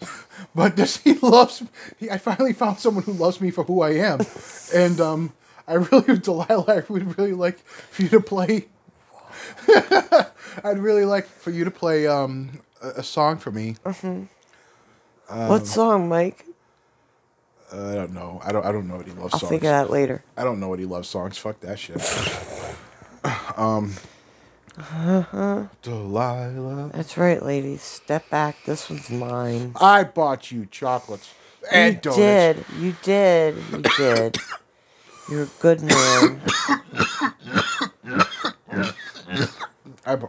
[0.54, 1.62] but this he loves.
[1.98, 4.20] He, I finally found someone who loves me for who I am,
[4.74, 5.32] and um,
[5.66, 8.68] I really, Delilah, I would really like for you to play.
[10.64, 13.76] I'd really like for you to play um, a, a song for me.
[15.30, 16.47] Um, what song, Mike?
[17.72, 18.40] I don't know.
[18.44, 18.64] I don't.
[18.66, 19.50] I don't know any love I'll songs.
[19.50, 20.22] figure that later.
[20.36, 21.38] I don't know what he loves songs.
[21.38, 22.00] Fuck that shit.
[23.56, 23.94] Um
[25.82, 26.90] Delilah.
[26.94, 27.82] That's right, ladies.
[27.82, 28.56] Step back.
[28.64, 29.72] This one's mine.
[29.80, 31.34] I bought you chocolates
[31.72, 32.18] and you donuts.
[32.18, 32.64] did.
[32.78, 33.56] You did.
[33.72, 34.36] You did.
[35.30, 36.40] You're a good man.
[40.06, 40.28] I bu-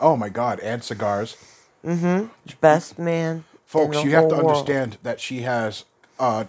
[0.00, 1.36] oh my god, and cigars.
[1.84, 2.26] Mm-hmm.
[2.60, 3.44] Best man.
[3.66, 4.48] Folks, you have to world.
[4.50, 5.84] understand that she has
[6.18, 6.46] a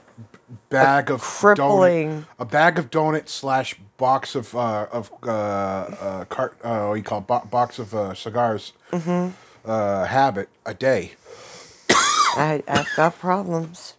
[0.70, 6.26] bag of crippling- donut, a bag of donuts slash box of uh, of uh, uh,
[6.26, 7.28] cart, uh, what do you call it?
[7.28, 9.30] Bo- box of uh, cigars Mm-hmm.
[9.70, 11.14] uh, habit a day.
[12.36, 13.94] I, I've got problems.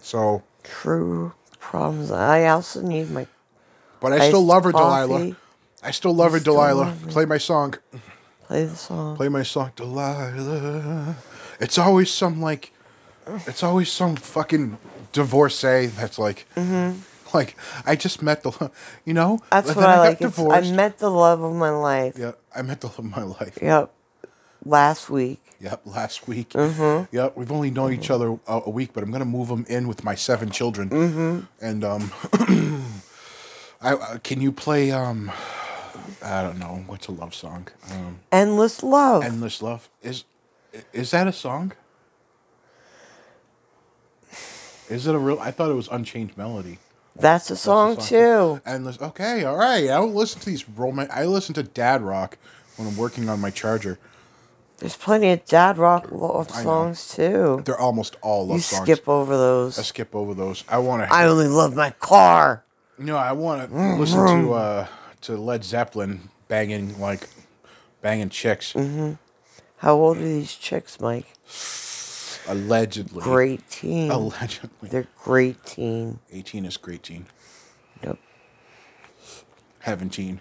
[0.00, 2.10] So, True problems.
[2.10, 3.26] I also need my
[4.00, 5.06] but I still love her, coffee.
[5.08, 5.36] Delilah.
[5.82, 6.74] I still love her, still Delilah.
[6.84, 7.08] love.
[7.08, 7.74] Play my song.
[8.46, 9.16] play the song.
[9.16, 11.16] Play my song, Delilah.
[11.60, 12.70] It's always some like,
[13.46, 14.78] it's always some fucking
[15.12, 16.46] divorcee that's like,
[17.34, 17.56] like
[17.86, 18.70] I just met the,
[19.04, 19.36] you know.
[19.36, 19.46] Mm-hmm.
[19.50, 20.64] That's what I got like.
[20.64, 22.16] I met the love of my life.
[22.18, 23.58] Yeah, I met the love of my life.
[23.60, 23.92] Yep.
[24.64, 25.40] Last week.
[25.60, 26.50] Yep, last week.
[26.50, 27.14] Mm-hmm.
[27.14, 29.88] Yep, we've only known each other a, a week, but I'm gonna move them in
[29.88, 30.90] with my seven children.
[30.90, 31.40] Mm-hmm.
[31.64, 32.12] And um,
[33.80, 35.30] I uh, can you play um,
[36.22, 37.68] I don't know what's a love song.
[37.90, 39.24] Um, Endless love.
[39.24, 40.24] Endless love is
[40.92, 41.72] is that a song?
[44.94, 45.38] Is it a real?
[45.40, 46.78] I thought it was Unchained Melody.
[47.16, 48.62] That's a song, That's a too.
[48.64, 49.00] Endless.
[49.00, 49.84] Okay, all right.
[49.84, 51.08] I don't listen to these roman.
[51.10, 52.38] I listen to dad rock
[52.76, 53.98] when I'm working on my charger.
[54.78, 57.62] There's plenty of dad rock love songs too.
[57.64, 58.82] They're almost all love You songs.
[58.82, 59.78] skip over those.
[59.78, 60.64] I skip over those.
[60.68, 61.12] I want to.
[61.12, 62.64] I only love my car.
[62.98, 64.86] No, I want to listen to uh
[65.22, 67.28] to Led Zeppelin banging like
[68.02, 68.74] banging chicks.
[69.78, 71.26] How old are these chicks, Mike?
[72.46, 73.22] Allegedly.
[73.22, 74.10] Great teen.
[74.10, 74.88] Allegedly.
[74.88, 76.18] They're great teen.
[76.32, 77.26] 18 is great teen.
[78.02, 78.18] Nope.
[79.80, 80.40] Heaven teen.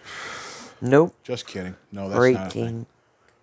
[0.82, 1.16] Nope.
[1.24, 1.76] Just kidding.
[1.92, 2.86] No, that's Great not teen.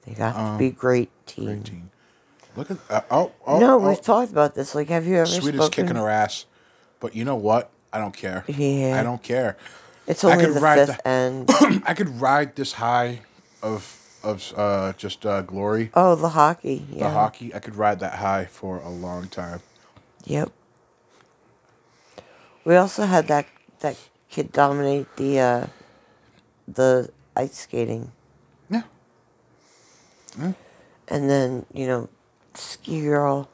[0.05, 1.46] They got to be great teen.
[1.46, 1.90] Great teen.
[2.57, 3.61] Look at uh, oh oh.
[3.61, 3.88] no, oh.
[3.88, 4.75] we've talked about this.
[4.75, 5.70] Like, have you ever Sweet is spoken?
[5.70, 6.46] kicking her ass,
[6.99, 7.70] but you know what?
[7.92, 8.44] I don't care.
[8.49, 8.99] Yeah.
[8.99, 9.57] I don't care.
[10.07, 11.51] It's I only could the ride fifth the- end.
[11.87, 13.20] I could ride this high
[13.62, 15.90] of of uh just uh glory.
[15.94, 16.85] Oh, the hockey.
[16.92, 19.61] The hockey, I could ride that high for a long time.
[20.24, 20.50] Yep.
[22.64, 23.46] We also had that
[23.80, 23.96] that
[24.28, 25.66] kid dominate the uh,
[26.68, 28.12] the ice skating,
[28.68, 28.83] Yeah.
[31.09, 32.09] and then you know,
[32.54, 33.48] ski girl,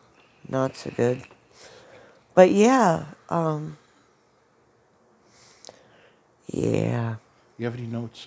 [0.48, 1.22] not so good.
[2.34, 3.78] But yeah, um,
[6.48, 7.16] yeah.
[7.58, 8.26] You have any notes?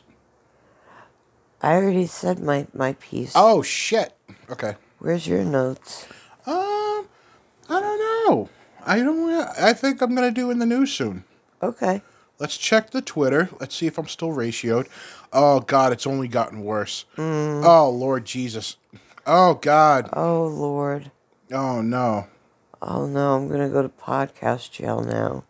[1.61, 3.33] I already said my my piece.
[3.35, 4.15] Oh shit.
[4.49, 4.75] Okay.
[4.99, 6.07] Where's your notes?
[6.45, 7.07] Um,
[7.69, 8.49] I don't know.
[8.85, 9.29] I don't.
[9.59, 11.23] I think I'm gonna do in the news soon.
[11.61, 12.01] Okay.
[12.39, 13.49] Let's check the Twitter.
[13.59, 14.87] Let's see if I'm still ratioed.
[15.33, 17.05] Oh God, it's only gotten worse.
[17.17, 18.77] Oh Lord Jesus.
[19.27, 20.09] Oh God.
[20.13, 21.11] Oh Lord.
[21.51, 22.27] Oh no.
[22.81, 25.43] Oh no, I'm gonna go to podcast jail now.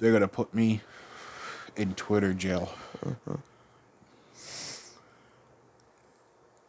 [0.00, 0.80] They're gonna put me
[1.76, 2.72] in Twitter jail.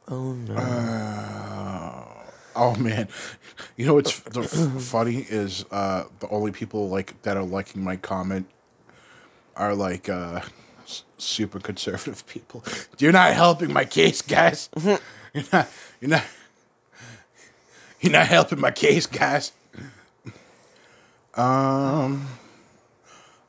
[0.09, 0.57] Oh no.
[2.55, 3.07] Oh man,
[3.75, 4.49] you know what's the f-
[4.83, 8.47] funny is uh, the only people like that are liking my comment
[9.55, 10.41] are like uh,
[10.85, 12.63] s- super conservative people.
[12.99, 14.69] You're not helping my case, guys.
[14.83, 14.99] you're
[15.53, 15.69] not.
[16.01, 16.23] You're not.
[18.01, 19.51] You're not helping my case, guys.
[21.35, 22.27] Um.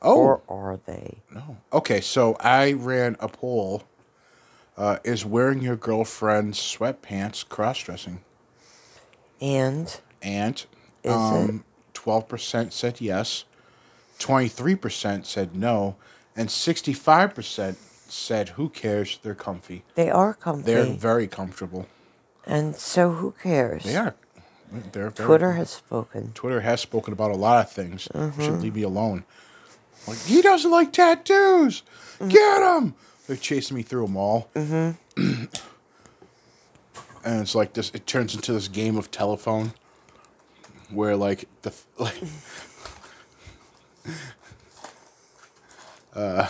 [0.01, 1.19] Oh or are they?
[1.33, 1.57] no.
[1.73, 3.85] Okay, so I ran a poll.
[4.77, 8.21] Uh, is wearing your girlfriend's sweatpants cross dressing?
[9.41, 10.65] And And
[11.05, 13.45] Is um, twelve percent said yes,
[14.19, 15.97] twenty three percent said no,
[16.37, 19.19] and sixty five percent said who cares?
[19.23, 19.85] They're comfy.
[19.95, 20.63] they are comfy.
[20.63, 21.87] They're very comfortable.
[22.47, 23.85] and so who cares?
[23.85, 24.15] They are.
[24.93, 26.33] They're very, Twitter has spoken.
[26.35, 28.07] Twitter has spoken about a lot of things.
[28.15, 28.45] Mm-hmm.
[28.45, 29.25] should leave me alone.
[30.09, 31.83] Like he doesn't like tattoos.
[32.19, 32.29] Mm-hmm.
[32.29, 32.95] Get him!
[33.27, 35.45] They're chasing me through a mall, Mm-hmm.
[37.25, 37.91] and it's like this.
[37.95, 39.73] It turns into this game of telephone,
[40.91, 42.15] where like the like.
[46.15, 46.49] Uh,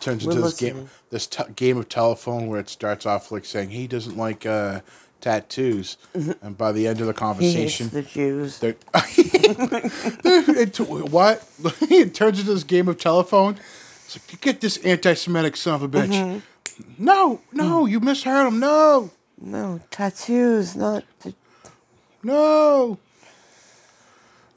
[0.00, 0.26] turns Mm-hmm.
[0.28, 3.86] We're into this game, this game of telephone where it starts off like saying he
[3.86, 4.80] doesn't like uh,
[5.20, 7.18] tattoos, and by the end of the Mm-hmm.
[7.24, 8.58] Conversation, the Jews.
[8.58, 11.46] they're- it, what?
[11.82, 13.56] it turns into this game of telephone.
[14.06, 16.08] It's like, you get this anti-Semitic son of a bitch.
[16.12, 17.04] Mm-hmm.
[17.04, 18.58] No, no, you misheard him.
[18.58, 19.10] No,
[19.40, 21.34] No, tattoos, not the
[22.22, 22.98] no.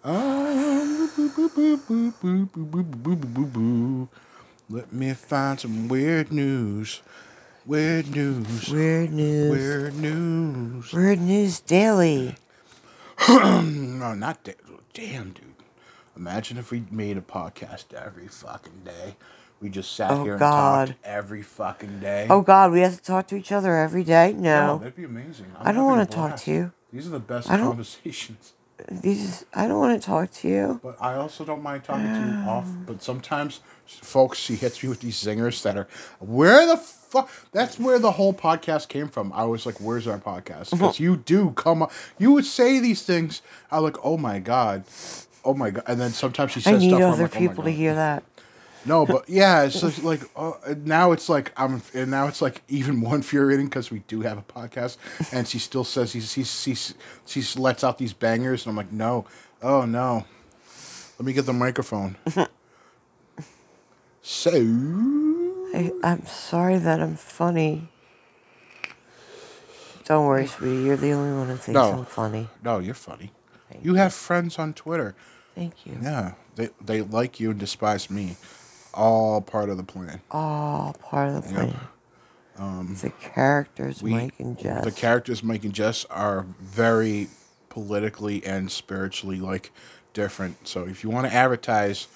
[0.03, 0.05] The
[4.69, 7.01] Let me find some weird news.
[7.65, 8.69] Weird news.
[8.69, 9.51] Weird news.
[9.51, 10.93] Weird news.
[10.93, 12.35] Weird news daily.
[13.29, 14.53] No, not da-
[14.93, 15.45] damn, dude.
[16.17, 19.15] Imagine if we made a podcast every fucking day.
[19.61, 20.87] We just sat Oh, here and God.
[20.89, 22.27] talked every fucking day.
[22.29, 24.33] Oh God, we have to talk to each other every day.
[24.35, 25.45] Oh, No, that'd be amazing.
[25.57, 26.71] I'm I don't wanna talk to you.
[26.91, 28.53] These are the best conversations.
[28.89, 29.45] These.
[29.53, 30.79] I don't want to talk to you.
[30.83, 32.49] But I also don't mind talking to you um.
[32.49, 32.67] off.
[32.85, 35.87] But sometimes, folks, she hits me with these zingers that are,
[36.19, 37.29] where the fuck?
[37.51, 39.31] That's where the whole podcast came from.
[39.33, 40.71] I was like, where's our podcast?
[40.83, 43.41] Because you do come up, you would say these things.
[43.71, 44.83] I'm like, oh my God.
[45.45, 45.83] Oh my God.
[45.87, 46.99] And then sometimes she I says need stuff.
[46.99, 47.77] where I'm other like, oh my people to God.
[47.77, 48.23] hear that.
[48.85, 52.61] No, but yeah, it's just like uh, now it's like I'm and now it's like
[52.67, 54.97] even more infuriating because we do have a podcast,
[55.31, 56.93] and she still says he's he's she's
[57.25, 59.25] she lets out these bangers, and I'm like, no,
[59.61, 60.25] oh no,
[61.17, 62.17] let me get the microphone.
[64.21, 67.89] so I, I'm sorry that I'm funny.
[70.05, 70.83] Don't worry, sweetie.
[70.83, 71.99] You're the only one who thinks No.
[71.99, 72.49] I'm funny.
[72.61, 73.31] no, you're funny.
[73.71, 75.15] Thank You have friends on Twitter.
[75.55, 75.97] Thank you.
[76.01, 78.35] Yeah, they they like you and despise me.
[78.93, 80.21] All part of the plan.
[80.31, 81.75] All part of the plan.
[83.01, 84.83] the characters, Um, we- Mike and Jess.
[84.83, 87.29] The characters Mike and Jess are very
[87.69, 89.71] politically and spiritually like
[90.13, 90.67] different.
[90.67, 92.07] So if you want to advertise,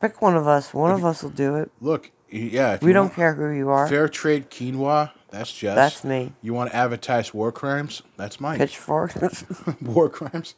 [0.00, 0.72] Pick one of us.
[0.72, 1.70] One of us will do it.
[1.80, 3.86] look, yeah, We you don't want care who you are.
[3.88, 5.74] Fair trade quinoa, that's Jess.
[5.74, 6.32] That's me.
[6.40, 8.02] You want to advertise war crimes?
[8.16, 8.58] That's Mike.
[8.58, 9.12] Pitchfork.
[9.82, 10.54] war crimes.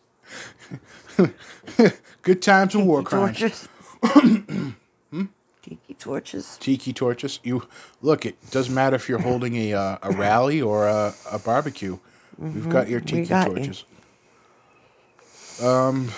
[2.23, 3.68] Good times and war crimes.
[5.62, 6.57] Tiki torches.
[6.61, 7.38] Tiki torches.
[7.42, 7.66] You
[8.01, 8.24] look.
[8.24, 11.98] It doesn't matter if you're holding a uh, a rally or a, a barbecue.
[12.38, 13.16] We've got your Mm-hmm.
[13.16, 13.57] Tiki got you.
[13.57, 13.84] torches.
[15.62, 16.11] Um.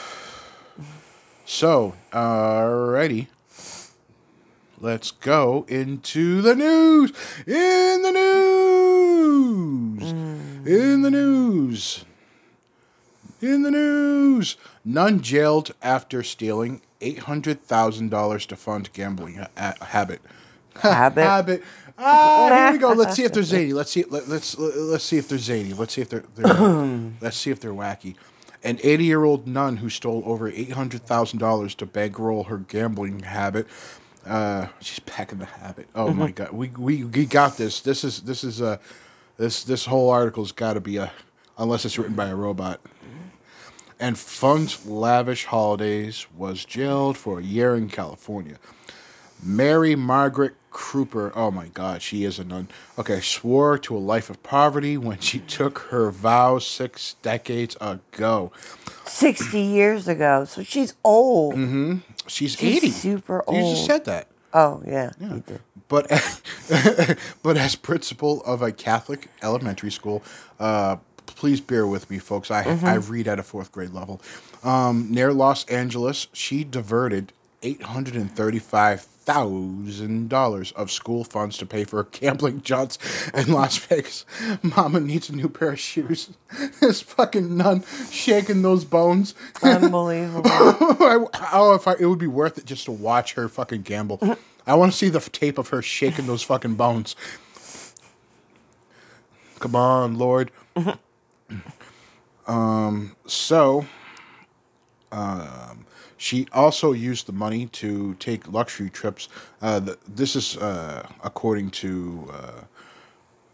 [1.45, 3.27] So, alrighty.
[4.81, 7.13] Let's go into the news.
[7.47, 10.13] In the news.
[10.13, 10.67] Mm.
[10.67, 12.05] In the news.
[13.41, 14.57] In the news.
[14.85, 20.23] None jailed after stealing eight hundred thousand dollars to fund gambling ha- ha- habit.
[20.81, 21.25] Habit?
[21.25, 21.65] habit.
[21.99, 22.93] Ah, here we go.
[22.97, 23.75] Let's see if they're zany.
[23.75, 24.05] Let's see.
[24.09, 25.75] Let, let's let's see if they're zany.
[25.75, 26.55] Let's see if they're, they're
[27.21, 28.15] let's see if they're wacky.
[28.65, 33.67] An 80 year old nun who stole over $800,000 to bankroll her gambling habit.
[34.25, 35.89] Uh, she's back in the habit.
[35.97, 36.53] Oh my God.
[36.53, 37.81] We, we, we got this.
[37.81, 38.79] This is, this is, uh,
[39.37, 41.11] this, this whole article's got to be a,
[41.59, 42.81] unless it's written by a robot.
[44.03, 48.57] And funds lavish holidays was jailed for a year in California.
[49.41, 52.67] Mary Margaret Kreuper, oh my God, she is a nun.
[52.99, 58.51] Okay, swore to a life of poverty when she took her vows six decades ago.
[59.07, 60.47] 60 years ago.
[60.47, 61.55] So she's old.
[62.27, 62.91] She's, She's 80.
[62.91, 63.57] super old.
[63.57, 64.27] You just said that.
[64.53, 65.61] Oh, yeah, you did.
[65.87, 66.09] But
[67.43, 70.25] but as principal of a Catholic elementary school,
[70.59, 70.97] uh,
[71.33, 72.51] please bear with me, folks.
[72.51, 74.21] I I read at a fourth grade level.
[74.63, 81.57] Um, near Los Angeles, she diverted eight hundred and thirty-five thousand dollars of school funds
[81.59, 82.99] to pay for gambling jaunts
[83.33, 84.25] in Las Vegas.
[84.63, 86.31] Mama needs a new pair of shoes.
[86.81, 89.35] this fucking nun shaking those bones.
[89.63, 90.43] Unbelievable.
[90.51, 94.19] I, oh, if I, it would be worth it just to watch her fucking gamble.
[94.67, 97.17] I want to see the tape of her shaking those fucking bones.
[99.59, 100.51] Come on, Lord.
[102.47, 103.17] Um.
[103.27, 103.87] So,
[105.11, 105.87] um,
[106.17, 109.29] she also used the money to take luxury trips.
[109.61, 112.61] Uh, the, this is uh, according to uh,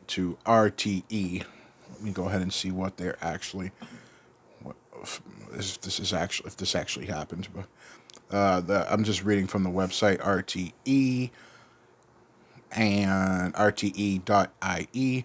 [0.08, 1.44] to RTE.
[1.92, 3.72] Let me go ahead and see what they're actually
[4.62, 4.76] what
[5.54, 9.62] if this is actually if this actually happened but uh the, i'm just reading from
[9.62, 11.30] the website rte
[12.72, 15.24] and rte.ie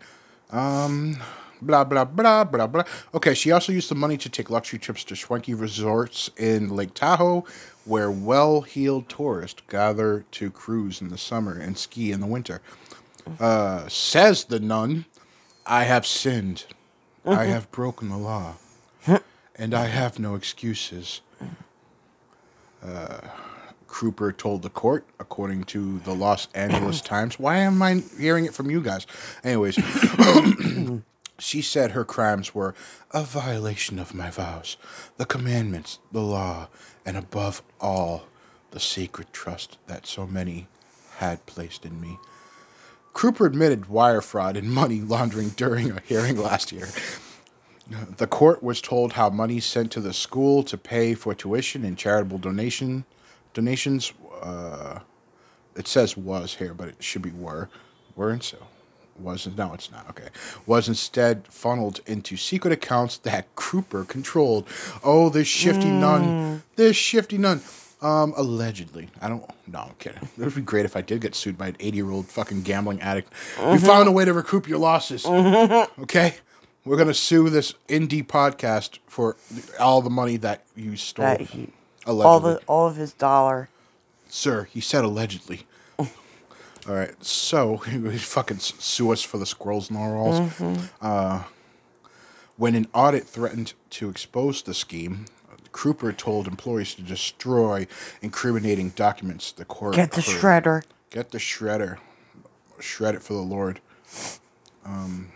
[0.52, 1.18] um
[1.66, 2.84] blah blah blah blah blah
[3.14, 6.94] okay she also used the money to take luxury trips to swanky resorts in lake
[6.94, 7.46] tahoe
[7.86, 12.62] where well-heeled tourists gather to cruise in the summer and ski in the winter
[13.40, 15.06] uh says the nun
[15.66, 16.66] i have sinned
[17.26, 18.56] i have broken the law
[19.56, 21.22] and I have no excuses.
[22.84, 23.20] Uh,
[23.88, 27.40] Kreuper told the court, according to the Los Angeles Times.
[27.40, 29.06] Why am I hearing it from you guys?
[29.44, 29.78] Anyways,
[31.44, 32.74] she said her crimes were
[33.12, 34.78] a violation of my vows,
[35.18, 36.70] the commandments, the law,
[37.06, 38.24] and above all,
[38.72, 40.68] the sacred trust that so many
[41.18, 42.18] had placed in me.
[43.14, 46.88] Kreuper admitted wire fraud and money laundering during a hearing last year.
[48.18, 51.98] The court was told how money sent to the school to pay for tuition and
[51.98, 53.06] charitable donation
[53.54, 54.14] donations.
[54.42, 55.00] Uh,
[55.76, 57.70] it says was here, but it should be were.
[58.16, 58.58] Weren't so.
[59.20, 59.58] Wasn't.
[59.58, 60.10] No, it's not.
[60.10, 60.30] Okay.
[60.66, 64.68] Was instead funneled into secret accounts that Kreuper controlled.
[65.04, 66.00] Oh, this shifty hmm.
[66.00, 66.64] nun.
[66.76, 67.62] This shifty nun.
[68.02, 69.10] Um, allegedly.
[69.22, 69.46] I don't.
[69.68, 70.24] No, I'm kidding.
[70.24, 72.64] It would be great if I did get sued by an 80 year old fucking
[72.64, 73.32] gambling addict.
[73.58, 73.86] We mm-hmm.
[73.86, 75.24] found a way to recoup your losses.
[75.24, 76.02] Mm-hmm.
[76.04, 76.36] Okay?
[76.86, 79.38] We're to sue this indie podcast for
[79.80, 81.26] all the money that you stole.
[81.26, 81.70] That he,
[82.06, 82.26] allegedly.
[82.26, 83.70] all the all of his dollar.
[84.28, 85.66] Sir, he said allegedly.
[86.88, 90.52] All right, so he fucking sue us for the squirrels our walls.
[91.02, 91.44] Uh,
[92.58, 95.26] when an audit threatened to expose the scheme,
[95.74, 97.88] Kreuper told employees to destroy
[98.22, 99.52] incriminating documents.
[99.52, 100.64] The court Get the heard.
[100.64, 100.84] shredder.
[101.10, 101.98] Get the shredder.
[102.80, 103.82] Shred it for the Lord.
[104.86, 105.32] Um,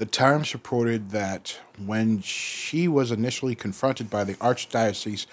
[0.00, 5.26] the Times reported that when she was initially confronted by the Archdiocese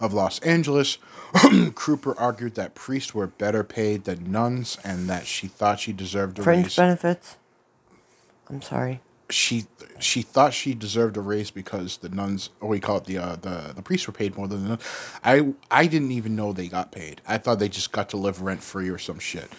[0.00, 0.98] of Los Angeles,
[1.34, 6.38] Kreuper argued that priests were better paid than nuns and that she thought she deserved
[6.38, 6.76] a Fringe raise.
[6.76, 7.36] benefits.
[8.48, 9.00] I'm sorry.
[9.28, 9.66] She
[9.98, 13.34] she thought she deserved a raise because the nuns, or we call it the uh,
[13.34, 14.82] the the priests were paid more than the nuns.
[15.24, 17.22] I I didn't even know they got paid.
[17.26, 19.50] I thought they just got to live rent free or some shit.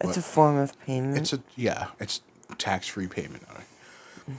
[0.00, 1.18] It's a form of payment.
[1.18, 2.20] It's a yeah, it's
[2.58, 3.42] tax free payment.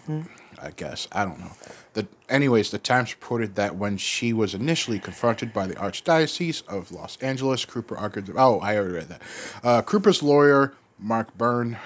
[0.08, 0.24] I,
[0.62, 1.52] I guess I don't know.
[1.94, 6.92] The anyways, the Times reported that when she was initially confronted by the Archdiocese of
[6.92, 8.32] Los Angeles, Kreuper argued.
[8.36, 9.22] Oh, I already read that.
[9.64, 11.78] Uh, Kreuper's lawyer Mark Byrne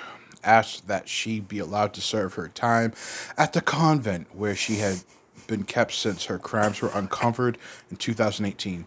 [0.43, 2.93] asked that she be allowed to serve her time
[3.37, 5.03] at the convent where she had
[5.47, 7.57] been kept since her crimes were uncovered
[7.89, 8.85] in 2018.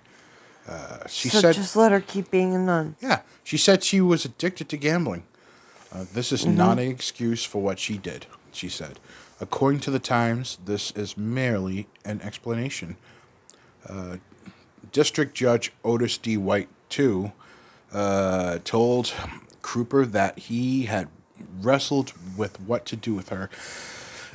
[0.68, 2.94] Uh, she so said just let her keep being a nun.
[3.00, 5.24] yeah, she said she was addicted to gambling.
[5.92, 8.98] Uh, this is not an excuse for what she did, she said.
[9.40, 12.96] According to the Times, this is merely an explanation.
[13.88, 14.16] Uh,
[14.92, 16.36] District Judge Otis D.
[16.36, 17.32] Wright, too,
[17.92, 19.14] uh, told
[19.62, 21.08] Kreuper that he had
[21.60, 23.48] wrestled with what to do with her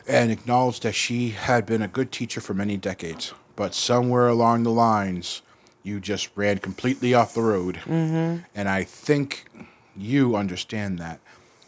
[0.07, 3.34] and acknowledged that she had been a good teacher for many decades.
[3.55, 5.41] But somewhere along the lines,
[5.84, 7.76] you just ran completely off the road.
[7.86, 8.43] Mm-hmm.
[8.53, 9.45] And I think
[9.95, 11.20] you understand that.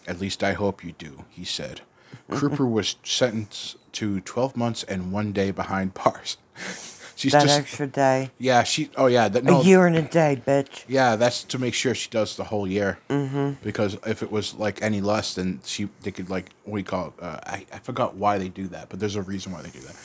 [0.07, 1.81] At least I hope you do, he said.
[2.29, 6.37] Kreuper was sentenced to 12 months and one day behind bars.
[7.15, 7.57] She's That just.
[7.59, 8.29] extra day.
[8.37, 8.91] Yeah, she.
[8.95, 9.27] Oh, yeah.
[9.27, 10.83] That, no, a year and a day, bitch.
[10.87, 12.99] yeah, that's to make sure she does the whole year.
[13.09, 13.53] Mm-hmm.
[13.63, 16.83] Because if it was like any less, then she they could like what do you
[16.83, 17.13] call it?
[17.19, 19.79] Uh, I I forgot why they do that, but there's a reason why they do
[19.79, 19.95] that.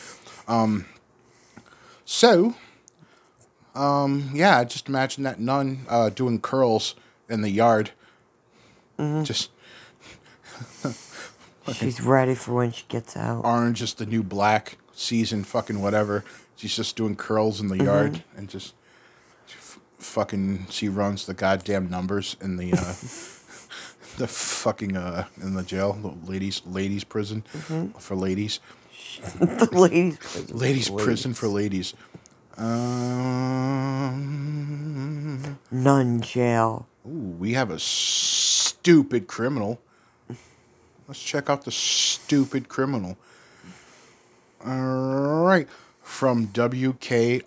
[0.48, 0.86] Um.
[2.06, 2.54] So.
[3.74, 4.30] Um.
[4.32, 6.94] Yeah, just imagine that nun uh, doing curls
[7.28, 7.90] in the yard.
[8.98, 9.24] Mm-hmm.
[9.24, 9.50] Just
[11.74, 13.44] She's ready for when she gets out.
[13.44, 15.44] orange is the new black season.
[15.44, 16.24] Fucking whatever.
[16.56, 18.74] She's just doing curls in the yard and just.
[19.48, 22.76] f- Fucking, she runs the goddamn numbers in the uh,
[24.18, 27.42] the fucking uh in the jail, the ladies ladies prison
[27.98, 28.58] for ladies,
[29.38, 30.16] the ladies.
[30.18, 30.56] prison.
[30.58, 31.94] ladies prison for ladies.
[34.22, 36.86] Um, Nun jail.
[37.06, 39.80] ooh, we have a stupid criminal.
[41.12, 43.18] Let's check out the stupid criminal.
[44.64, 45.68] All right,
[46.02, 47.40] from WKRN.com,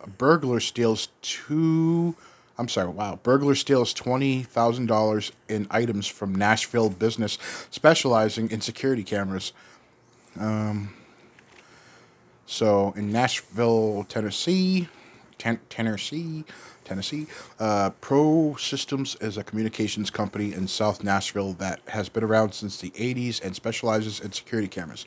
[0.00, 2.16] a burglar steals two.
[2.58, 3.20] I'm sorry, wow.
[3.22, 7.38] Burglar steals $20,000 in items from Nashville business
[7.70, 9.52] specializing in security cameras.
[10.40, 10.92] Um,
[12.44, 14.88] so in Nashville, Tennessee,
[15.38, 16.44] Ten- Tennessee,
[16.84, 17.26] Tennessee,
[17.58, 22.80] uh, Pro Systems is a communications company in South Nashville that has been around since
[22.80, 25.06] the 80s and specializes in security cameras.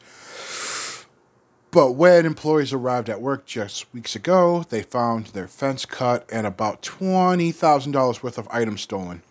[1.75, 6.47] But when employees arrived at work just weeks ago, they found their fence cut and
[6.47, 9.21] about $20,000 worth of items stolen.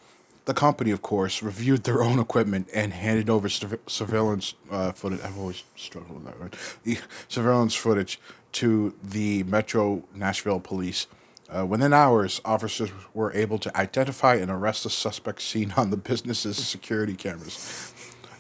[0.45, 5.21] The company, of course, reviewed their own equipment and handed over surve- surveillance uh, footage.
[5.25, 6.55] I've always struggled with that word.
[6.83, 8.21] The surveillance footage
[8.53, 11.07] to the Metro Nashville Police.
[11.55, 15.97] Uh, within hours, officers were able to identify and arrest the suspect seen on the
[15.97, 17.93] business's security cameras.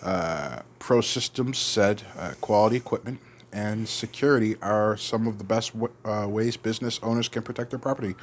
[0.02, 3.20] Uh, Pro Systems said uh, quality equipment
[3.52, 7.78] and security are some of the best w- uh, ways business owners can protect their
[7.78, 8.14] property.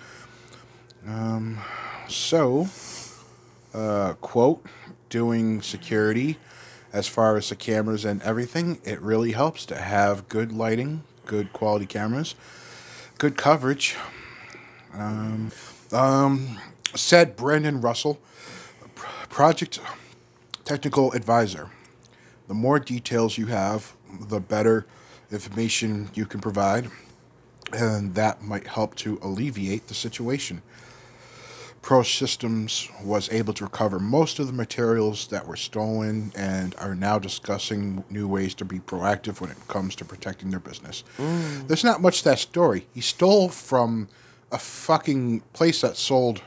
[1.07, 1.57] Um,
[2.09, 2.67] so,
[3.73, 4.65] uh, quote,
[5.09, 6.37] doing security
[6.91, 11.53] as far as the cameras and everything, it really helps to have good lighting, good
[11.53, 12.35] quality cameras,
[13.17, 13.95] good coverage.
[14.93, 15.51] Um,
[15.91, 16.59] um,
[16.95, 18.19] said Brandon Russell,
[19.29, 19.79] project
[20.65, 21.69] technical advisor.
[22.47, 24.85] The more details you have, the better
[25.31, 26.89] information you can provide,
[27.73, 30.61] and that might help to alleviate the situation.
[31.81, 36.93] Pro Systems was able to recover most of the materials that were stolen and are
[36.93, 41.03] now discussing new ways to be proactive when it comes to protecting their business.
[41.17, 42.85] There's not much to that story.
[42.93, 44.09] He stole from
[44.51, 46.41] a fucking place that sold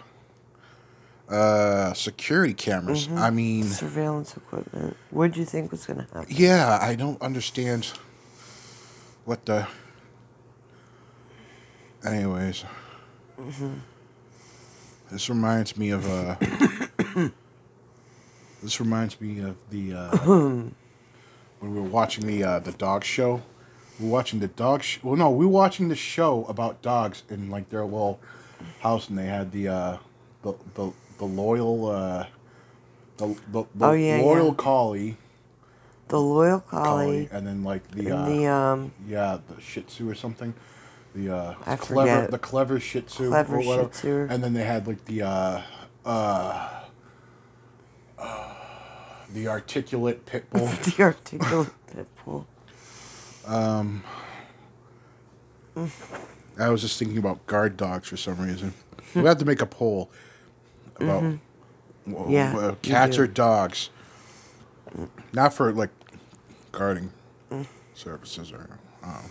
[1.28, 3.08] uh, security cameras.
[3.08, 4.96] I mean, Surveillance equipment.
[5.10, 6.26] What did you think was going to happen?
[6.28, 7.92] yeah, I don't understand
[9.24, 9.66] what the.
[12.04, 12.64] Anyways,
[15.10, 16.36] this reminds me of uh.
[18.62, 20.74] this reminds me of the uh, when
[21.60, 23.42] we were watching the uh, the dog show.
[24.00, 24.82] We were watching the dog.
[24.82, 28.20] Sh- well, no, we were watching the show about dogs in like their little
[28.80, 29.96] house, and they had the uh,
[30.42, 32.26] the the the loyal uh,
[33.18, 34.54] the the, the Oh, yeah, loyal yeah.
[34.56, 35.16] collie
[36.08, 40.10] The loyal collie, collie, and then like the, uh, the um, yeah the Shih Tzu
[40.10, 40.52] or something,
[41.14, 42.30] the uh, I clever forget.
[42.32, 43.88] the clever Shih Tzu Clever or Shih.
[43.90, 44.26] Tzu.
[44.28, 45.62] and then they had like the uh,
[46.04, 46.80] uh,
[49.32, 50.66] the articulate pit bull.
[50.82, 52.46] the articulate pit bull.
[53.46, 54.00] I
[56.68, 58.72] was just thinking about guard dogs for some reason.
[59.14, 60.10] we have to make a poll
[60.96, 61.38] about w-
[62.06, 62.30] Mm-hmm.
[62.30, 63.22] Yeah, uh, cats do.
[63.22, 63.88] or dogs,
[65.32, 65.88] not for like
[66.72, 67.10] guarding
[67.50, 67.66] Mm.
[67.94, 68.78] services or.
[69.02, 69.22] Uh,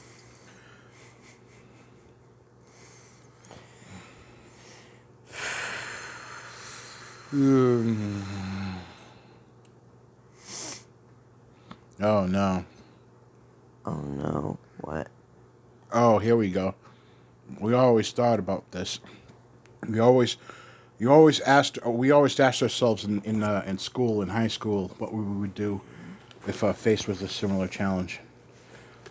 [7.33, 8.21] Mm.
[12.01, 12.63] Oh no.
[13.85, 14.57] Oh no!
[14.81, 15.07] What?
[15.91, 16.75] Oh, here we go.
[17.59, 18.99] We always thought about this.
[19.87, 20.37] We always,
[20.99, 21.85] you always asked.
[21.85, 25.53] We always asked ourselves in in uh, in school, in high school, what we would
[25.53, 25.81] do
[26.47, 28.19] if uh, faced with a similar challenge,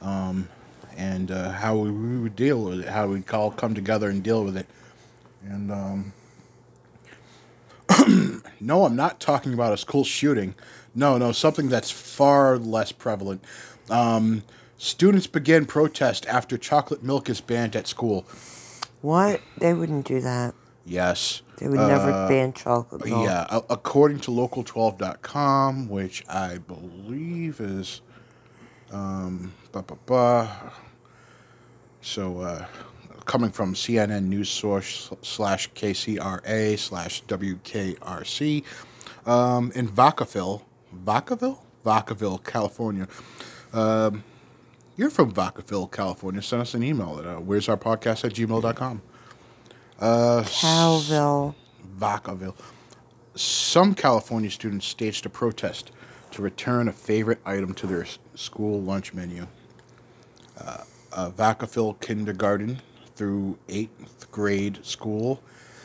[0.01, 0.49] um,
[0.97, 2.89] and uh, how we, we would deal with it.
[2.89, 4.67] How we'd all come together and deal with it.
[5.45, 6.13] And um,
[8.61, 10.55] no, I'm not talking about a school shooting.
[10.95, 13.45] No, no, something that's far less prevalent.
[13.91, 14.43] Um,
[14.83, 18.27] students begin protest after chocolate milk is banned at school.
[19.01, 19.41] What?
[19.59, 20.55] They wouldn't do that.
[20.85, 21.43] Yes.
[21.59, 23.25] They would never Uh, ban chocolate milk.
[23.25, 28.01] Yeah, a- according to local12.com, which I believe is
[28.91, 30.73] um ba ba ba.
[32.01, 32.67] So uh
[33.25, 38.65] coming from CNN news source slash KCRA slash WKRC
[39.25, 40.63] um in Vacaville,
[41.07, 43.07] Vacaville, Vacaville, California.
[43.73, 44.25] Um,
[45.03, 46.41] you're from Vacaville, California.
[46.41, 49.03] Send us an email at uh, where's our podcast at gmail.com.
[49.99, 51.57] Uh, Calville.
[51.99, 52.55] Vacaville.
[53.35, 55.91] Some California students staged a protest
[56.31, 59.49] to return a favorite item to their school lunch menu.
[60.57, 62.81] Uh, a Vacaville kindergarten
[63.17, 65.43] through eighth grade school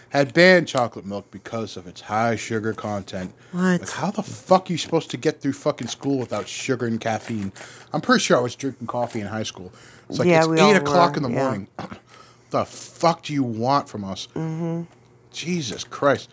[0.10, 3.34] had banned chocolate milk because of its high sugar content.
[3.52, 3.82] What?
[3.82, 7.00] Like, how the fuck are you supposed to get through fucking school without sugar and
[7.00, 7.52] caffeine?
[7.94, 9.72] I'm pretty sure I was drinking coffee in high school.
[10.10, 11.44] It's like Yeah, it's we eight o'clock were, in the yeah.
[11.44, 11.68] morning.
[12.52, 14.28] the fuck do you want from us?
[14.34, 14.84] Mm-hmm.
[15.32, 16.30] Jesus Christ.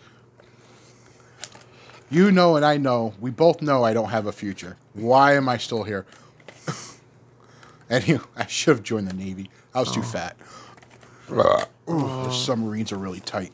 [2.09, 3.13] You know and I know.
[3.19, 4.77] We both know I don't have a future.
[4.93, 6.05] Why am I still here?
[7.89, 9.49] anyway, I should have joined the Navy.
[9.73, 10.03] I was too Oh.
[10.03, 10.37] fat.
[11.89, 13.51] Ooh, the submarines are really tight.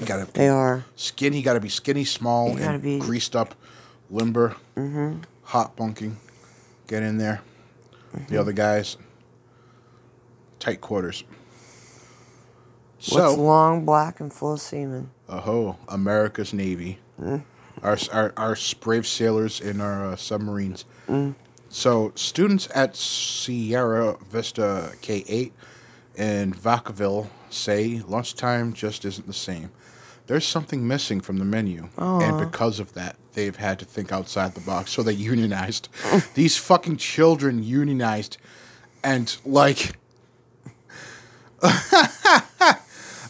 [0.00, 0.84] You gotta They are.
[0.94, 1.42] skinny.
[1.42, 3.54] Got to be skinny, small, You and be- greased up,
[4.10, 5.20] limber, mm-hmm.
[5.44, 6.18] hot bunking.
[6.86, 7.40] Get in there.
[8.12, 8.38] The mm-hmm.
[8.38, 8.96] other guys,
[10.58, 11.24] tight quarters.
[12.98, 15.10] What's So, long, black, and full of semen?
[15.28, 16.98] oh, America's Navy.
[17.20, 17.42] Mm.
[17.82, 20.84] Our, our our brave sailors in our uh, submarines.
[21.08, 21.34] Mm.
[21.68, 25.52] So, students at Sierra Vista K eight
[26.16, 29.70] in Vacaville say lunchtime just isn't the same.
[30.26, 34.54] There's something missing from the menu, and because of that, they've had to think outside
[34.54, 34.90] the box.
[34.90, 35.88] So they unionized.
[36.34, 38.36] These fucking children unionized,
[39.04, 39.92] and like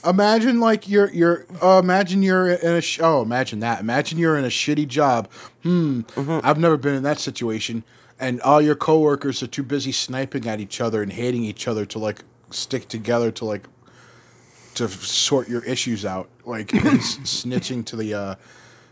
[0.06, 3.80] imagine like you're you're uh, imagine you're in a sh- oh imagine that.
[3.80, 5.30] Imagine you're in a shitty job.
[5.62, 6.02] Hmm.
[6.16, 7.84] I've never been in that situation.
[8.18, 11.84] And all your coworkers are too busy sniping at each other and hating each other
[11.86, 13.64] to like stick together to like
[14.76, 16.68] to sort your issues out like
[17.24, 18.34] snitching to the uh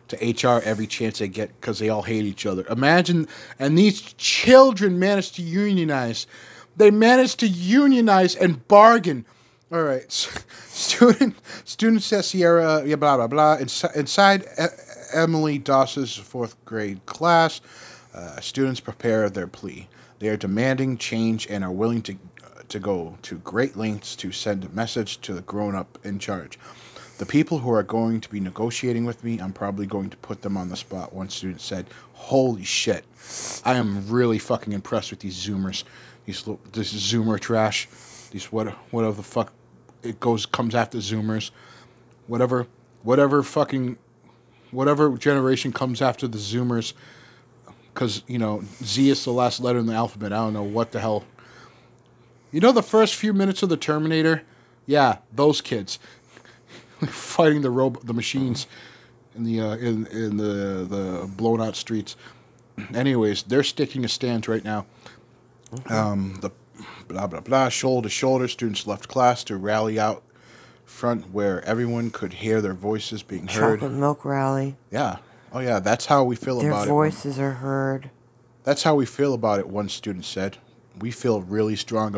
[0.08, 2.64] to HR every chance they get because they all hate each other.
[2.68, 3.26] Imagine,
[3.58, 6.26] and these children managed to unionize.
[6.76, 9.24] They managed to unionize and bargain.
[9.72, 10.10] All right,
[10.68, 13.56] student students at Sierra, blah blah blah.
[13.94, 14.44] Inside,
[15.12, 17.60] Emily Doss's fourth grade class,
[18.14, 19.88] Uh, students prepare their plea.
[20.20, 22.14] They are demanding change and are willing to
[22.68, 26.58] to go to great lengths to send a message to the grown up in charge.
[27.18, 30.42] The people who are going to be negotiating with me, I'm probably going to put
[30.42, 31.14] them on the spot.
[31.14, 33.04] One student said, "Holy shit,
[33.64, 35.84] I am really fucking impressed with these Zoomers,
[36.26, 37.88] these this Zoomer trash,
[38.30, 39.52] these what whatever the fuck
[40.02, 41.52] it goes comes after Zoomers,
[42.26, 42.66] whatever
[43.02, 43.96] whatever fucking
[44.72, 46.94] whatever generation comes after the Zoomers."
[47.94, 50.32] because you know Z is the last letter in the alphabet.
[50.32, 51.24] I don't know what the hell.
[52.54, 54.44] You know the first few minutes of the Terminator,
[54.86, 55.98] yeah, those kids
[57.08, 58.68] fighting the rob- the machines
[59.34, 62.14] in the uh, in in the the blown out streets.
[62.94, 64.86] Anyways, they're sticking a stand right now.
[65.86, 66.50] Um, the
[67.08, 70.22] blah blah blah shoulder to shoulder students left class to rally out
[70.84, 73.80] front where everyone could hear their voices being heard.
[73.80, 74.76] Chocolate milk rally.
[74.92, 75.16] Yeah.
[75.52, 76.86] Oh yeah, that's how we feel Their about it.
[76.86, 78.10] Their voices are heard.
[78.62, 80.58] That's how we feel about it, one student said.
[80.96, 82.14] We feel really strong,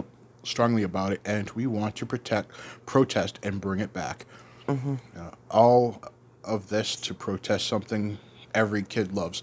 [0.47, 2.51] strongly about it, and we want to protect,
[2.86, 4.24] protest, and bring it back.
[4.68, 6.03] Uh, all
[6.44, 8.18] of this to protest something
[8.55, 9.42] every kid loves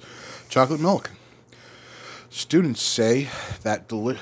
[0.50, 1.12] chocolate milk.
[2.30, 3.30] Students say
[3.62, 4.18] that, deli-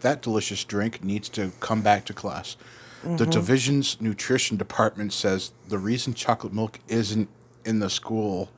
[0.00, 2.56] that delicious drink needs to come back to class.
[3.04, 7.28] The division's nutrition department says the reason chocolate milk isn't
[7.66, 8.48] in the school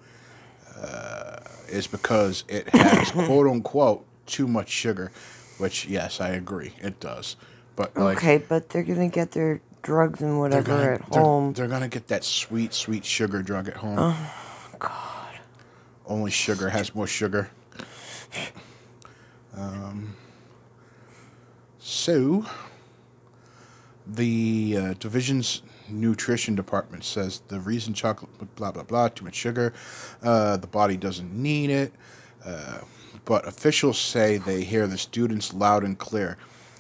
[0.81, 1.39] uh,
[1.69, 5.11] is because it has quote unquote too much sugar,
[5.59, 7.37] which yes, I agree, it does.
[7.77, 11.53] But like okay, but they're gonna get their drugs and whatever gonna at they're, home.
[11.53, 13.99] they're gonna get that sweet sweet sugar drug at home.
[13.99, 14.31] Oh
[14.79, 15.39] God!
[16.07, 17.51] Only sugar has more sugar.
[19.57, 20.17] Um.
[21.79, 22.45] So,
[24.07, 29.73] the uh, division's nutrition department says the reason chocolate blah blah blah too much sugar,
[30.23, 31.93] uh, the body doesn't need it.
[32.45, 32.81] Uh,
[33.27, 36.39] but officials say they hear the students loud and clear.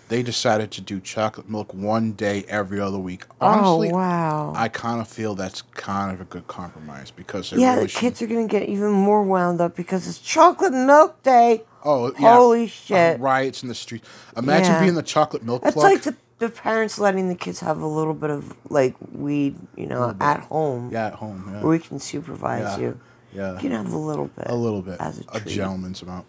[0.08, 3.24] They decided to do chocolate milk one day every other week.
[3.40, 4.52] Honestly, oh wow!
[4.56, 8.22] I kind of feel that's kind of a good compromise because yeah, really the kids
[8.22, 11.64] are gonna get even more wound up because it's chocolate milk day.
[11.84, 12.36] Oh, yeah.
[12.36, 13.20] Holy Uh, shit!
[13.20, 14.04] riots in the street.
[14.36, 14.80] Imagine Yeah.
[14.80, 18.14] being the chocolate milk It's like the, the parents letting the kids have a little
[18.14, 20.90] bit of like weed, you know, at home.
[20.92, 21.48] yeah, at home.
[21.52, 21.60] Yeah.
[21.62, 22.78] Where we can supervise Yeah.
[22.78, 23.00] you.
[23.36, 23.52] Yeah.
[23.54, 24.46] You can have a little bit.
[24.48, 24.98] a little bit.
[25.00, 25.54] As a, a treat.
[25.54, 26.26] gentleman's amount.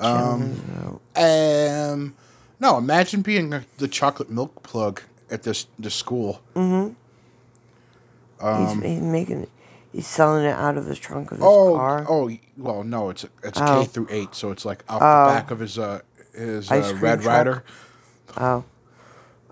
[0.00, 0.60] Gentleman's.
[1.16, 2.14] Um,
[2.58, 6.40] no, imagine being the chocolate milk plug at this this school.
[6.54, 6.62] he's,
[8.40, 9.46] um, he's making,
[9.92, 12.06] he's selling it out of the trunk of his Oh, car.
[12.08, 13.82] oh, well, no, it's it's Oh.
[13.82, 15.26] K through eight, so it's like off Oh.
[15.28, 16.00] the back of his uh
[16.34, 17.26] his uh, Red truck.
[17.36, 17.64] Rider,
[18.38, 18.64] Oh,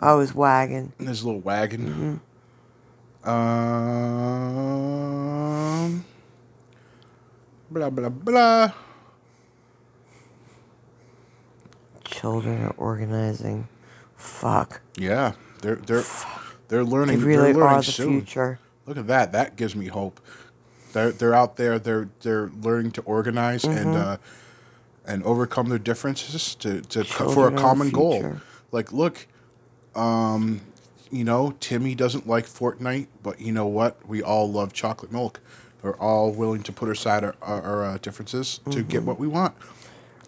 [0.00, 0.92] oh, his wagon.
[0.98, 2.20] his little wagon.
[3.24, 3.28] Mm-hmm.
[4.70, 6.04] Um,
[7.70, 8.72] blah blah blah.
[12.04, 13.68] Children are organizing.
[14.16, 14.80] Fuck.
[14.96, 16.02] Yeah, they're they're
[16.68, 17.20] they're They learning.
[17.20, 18.20] really they're learning are the soon.
[18.20, 18.58] future.
[18.86, 19.32] Look at that.
[19.32, 20.20] That gives me hope.
[20.92, 21.78] They're they're out there.
[21.78, 23.96] They're they're learning to organize and Mm-hmm.
[23.96, 24.16] uh,
[25.06, 28.36] and overcome their differences to, to for a common goal.
[28.70, 29.26] Like, look,
[29.96, 30.60] um,
[31.10, 34.06] you know, Timmy doesn't like Fortnite, but you know what?
[34.06, 35.40] We all love chocolate milk.
[35.82, 38.88] We're all willing to put aside our, our, our uh, differences to Mm-hmm.
[38.88, 39.54] get what we want.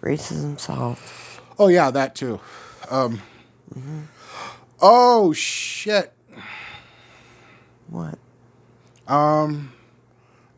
[0.01, 1.01] Racism solved.
[1.59, 2.41] Oh yeah, that too.
[2.91, 3.21] Um,
[3.75, 4.01] Mm-hmm.
[4.81, 6.13] Oh shit.
[7.89, 8.19] What?
[9.07, 9.73] Um,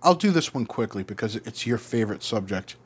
[0.02, 2.76] I'll do this one quickly because it's your favorite subject.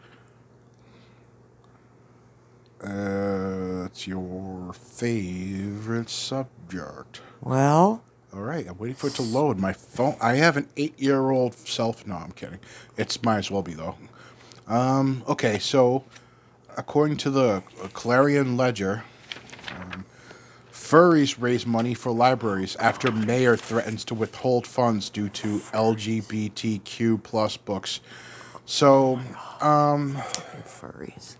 [2.82, 7.20] Uh, it's your favorite subject.
[7.40, 8.02] Well,
[8.34, 9.58] All right, I'm waiting for it to load.
[9.58, 10.16] My phone.
[10.20, 12.06] I have an eight-year-old self.
[12.06, 12.58] No, I'm kidding.
[12.96, 13.96] It's might as well be though.
[14.66, 15.22] Um.
[15.26, 16.04] Okay, so
[16.76, 17.62] according to the
[17.94, 19.04] Clarion Ledger,
[19.74, 20.04] um,
[20.70, 27.56] furries raise money for libraries after mayor threatens to withhold funds due to LGBTQ plus
[27.56, 28.00] books.
[28.66, 29.20] So,
[30.64, 31.36] furries.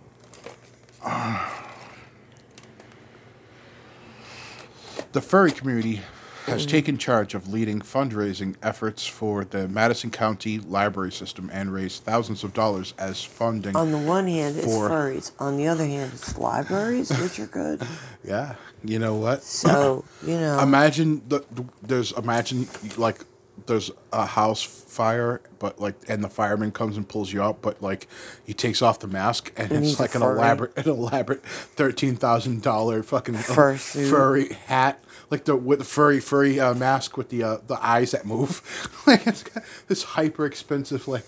[5.13, 6.01] the furry community
[6.49, 6.71] has mm.
[6.71, 12.45] taken charge of leading fundraising efforts for the Madison County library system and raised thousands
[12.45, 13.77] of dollars as funding.
[13.77, 15.33] On the one hand, it's For- furries.
[15.39, 17.83] On the other hand, it's libraries, which are good.
[18.25, 19.43] yeah, you know what?
[19.43, 23.21] So you know, Imagine the, the there's imagine like
[23.67, 27.83] there's a house fire, but like and the fireman comes and pulls you out, but
[27.83, 28.09] like
[28.45, 30.39] he takes off the mask and And it's like an furry.
[30.39, 35.03] elaborate an elaborate thirteen thousand dollar fucking furry hat.
[35.31, 38.63] Like the with the furry furry uh, mask with the uh, the eyes that move,
[39.07, 41.27] like it's got this hyper expensive like,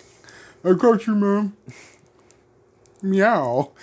[0.64, 1.52] I got you, man.
[3.02, 3.70] Meow.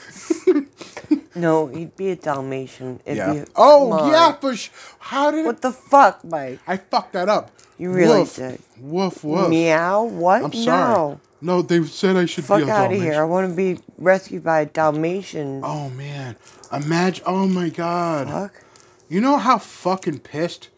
[1.35, 2.99] No, he'd be a Dalmatian.
[3.05, 3.31] It'd Yeah.
[3.33, 4.11] Be, come Oh on.
[4.11, 5.45] yeah, for sh- how did it?
[5.45, 6.59] What the fuck, Mike?
[6.65, 7.51] I fucked that up.
[7.77, 8.35] You really woof.
[8.37, 8.59] did.
[8.79, 9.47] Woof woof.
[9.47, 10.03] Meow?
[10.05, 10.43] What?
[10.45, 10.93] I'm sorry.
[10.95, 11.19] No.
[11.39, 13.21] No, they said I should Fuck be a out of here.
[13.21, 15.61] I want to be rescued by a Dalmatian.
[15.63, 16.37] Oh man,
[16.73, 17.23] imagine!
[17.27, 18.27] Oh my god!
[18.27, 18.63] Fuck.
[19.09, 20.69] You know how fucking pissed?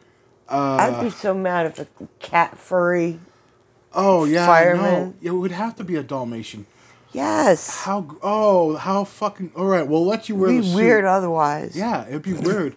[0.47, 1.87] Uh, I'd be so mad if a
[2.19, 3.19] cat furry.
[3.93, 4.83] oh yeah, fireman.
[4.83, 6.65] no, it would have to be a Dalmatian.
[7.11, 7.81] Yes.
[7.85, 8.17] How?
[8.21, 9.51] Oh, how fucking!
[9.55, 11.75] All right, we'll let you wear It'd the be weird otherwise.
[11.75, 12.75] Yeah, it'd be weird.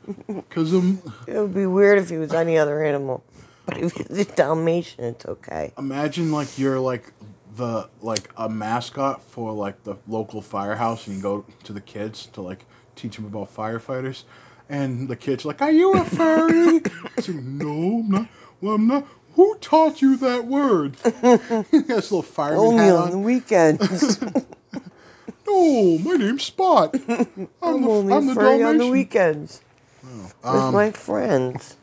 [0.48, 3.22] Cause um, It would be weird if he was any other animal.
[3.66, 5.72] But if he's a Dalmatian, it's okay.
[5.78, 7.12] imagine like you're like
[7.56, 12.26] the like a mascot for like the local firehouse, and you go to the kids
[12.32, 12.64] to like
[12.96, 14.24] teach them about firefighters,
[14.68, 16.82] and the kids like, "Are you a furry?"
[17.16, 18.28] I said, "No, I'm not."
[18.60, 19.06] Well, I'm not.
[19.34, 20.96] Who taught you that word?
[21.04, 24.18] he has a little fireman Only hat on the weekends.
[25.46, 26.94] No, my name's Spot.
[27.08, 28.90] I'm, I'm the, only I'm the furry on the Dalmatian.
[28.90, 29.60] weekends.
[30.02, 31.76] With my friends.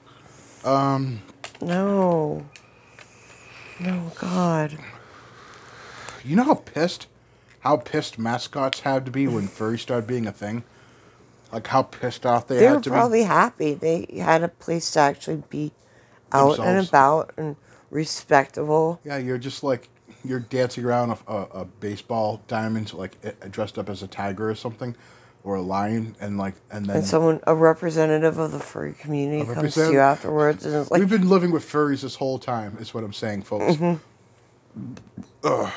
[0.63, 1.21] Um,
[1.61, 2.45] No.
[3.79, 4.77] No, God.
[6.23, 7.07] you know how pissed,
[7.59, 10.63] how pissed mascots had to be when furry started being a thing.
[11.51, 12.91] Like how pissed off they, They had to be.
[12.91, 13.73] They were to probably happy.
[13.73, 15.71] They had a place to actually be
[16.31, 17.55] out and about and
[17.89, 18.99] respectable.
[19.03, 19.89] Yeah, you're just like
[20.23, 24.49] you're dancing around a, a, a baseball diamond, like eh, dressed up as a tiger
[24.49, 24.95] or something,
[25.43, 29.51] or a lion, and like and then And someone, a representative of the furry community,
[29.51, 32.77] comes to you afterwards and is like, we've been living with furries this whole time.
[32.79, 33.75] Is what I'm saying, folks.
[33.75, 34.93] Mm-hmm.
[35.43, 35.71] Ugh.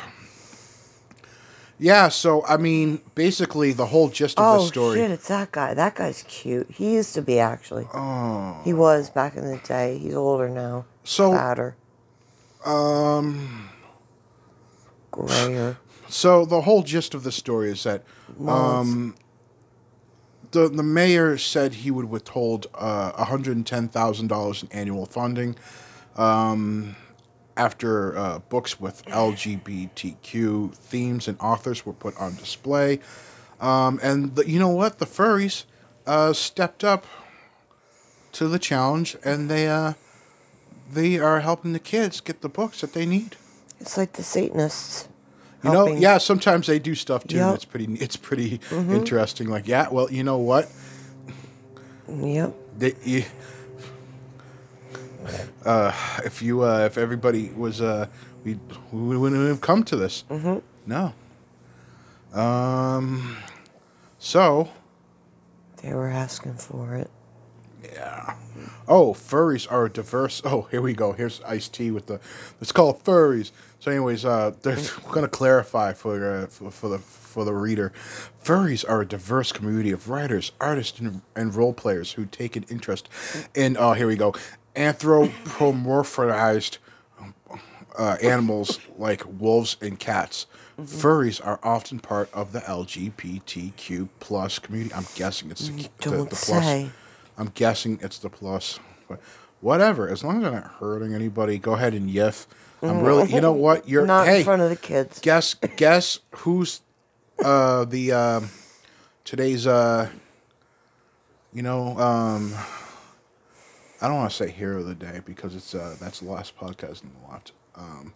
[1.83, 5.01] Yeah, so I mean, basically, the whole gist of oh the story.
[5.01, 5.75] Oh shit, it's that guy.
[5.75, 6.71] That guy's cute.
[6.71, 7.89] He used to be actually.
[7.93, 8.61] Oh.
[8.65, 9.99] He was back in the day.
[9.99, 10.85] He's older now.
[11.03, 11.75] So- fatter,
[12.65, 13.69] Um.
[15.11, 15.79] grayer.
[16.09, 18.05] So the whole gist of the story is that
[18.47, 19.17] um,
[20.53, 24.71] the the mayor said he would withhold uh, one hundred and ten thousand dollars in
[24.71, 25.57] annual funding
[26.17, 26.95] um,
[27.57, 33.01] after uh, books with LGBTQ themes and authors were put on display.
[33.61, 34.99] Um, and the, you know what?
[34.99, 35.65] The furries
[36.07, 37.05] uh, stepped up
[38.33, 39.93] to the challenge, and they uh,
[40.91, 43.37] they are helping the kids get the books that they need.
[43.81, 45.09] It's like the Satanists.
[45.63, 47.37] You know, helping- yeah, sometimes they do stuff too.
[47.37, 47.55] Yep.
[47.55, 49.49] It's pretty, it's pretty interesting.
[49.49, 50.69] Like, yeah, well, you know what?
[52.09, 52.55] Yep.
[52.79, 53.25] They, you,
[55.65, 55.93] uh,
[56.25, 58.07] if you, uh, if everybody was, uh,
[58.45, 58.59] we,
[58.93, 60.25] we wouldn't have come to this.
[60.31, 60.59] Mm-hmm.
[60.91, 61.13] No.
[62.39, 63.37] Um.
[64.19, 64.71] So,
[65.83, 67.11] They were asking for it.
[67.85, 68.37] yeah.
[68.87, 70.41] Oh, furries are diverse.
[70.45, 71.13] Oh, here we go.
[71.13, 72.21] Here's iced tea with the.
[72.61, 73.51] It's called furries.
[73.81, 74.77] So, anyways, uh, they're
[75.11, 77.93] going to clarify for, uh, for for the for the reader.
[78.45, 82.65] Furries are a diverse community of writers, artists, and, and role players who take an
[82.71, 83.09] interest
[83.55, 83.77] in.
[83.77, 84.35] Oh, here we go.
[84.75, 86.79] Anthropomorphized
[87.99, 90.47] uh, animals like wolves and cats.
[90.81, 94.95] Furries are often part of the LGBTQ plus community.
[94.95, 96.47] I'm guessing it's the, the, the plus.
[96.47, 96.91] say.
[97.37, 98.81] I'm guessing it's the plus.
[99.09, 99.21] But
[99.61, 102.47] whatever, as long as I'm not hurting anybody, go ahead and yiff.
[102.83, 103.89] I'm really, you know what?
[103.89, 105.21] You're Not hey, in front of the kids.
[105.21, 106.81] guess guess who's
[107.45, 108.51] uh the um
[109.25, 110.09] today's uh
[111.53, 112.55] you know um
[114.03, 116.59] I don't want to say hero of the day because it's uh that's the last
[116.59, 117.53] podcast in the lot.
[117.77, 118.13] Um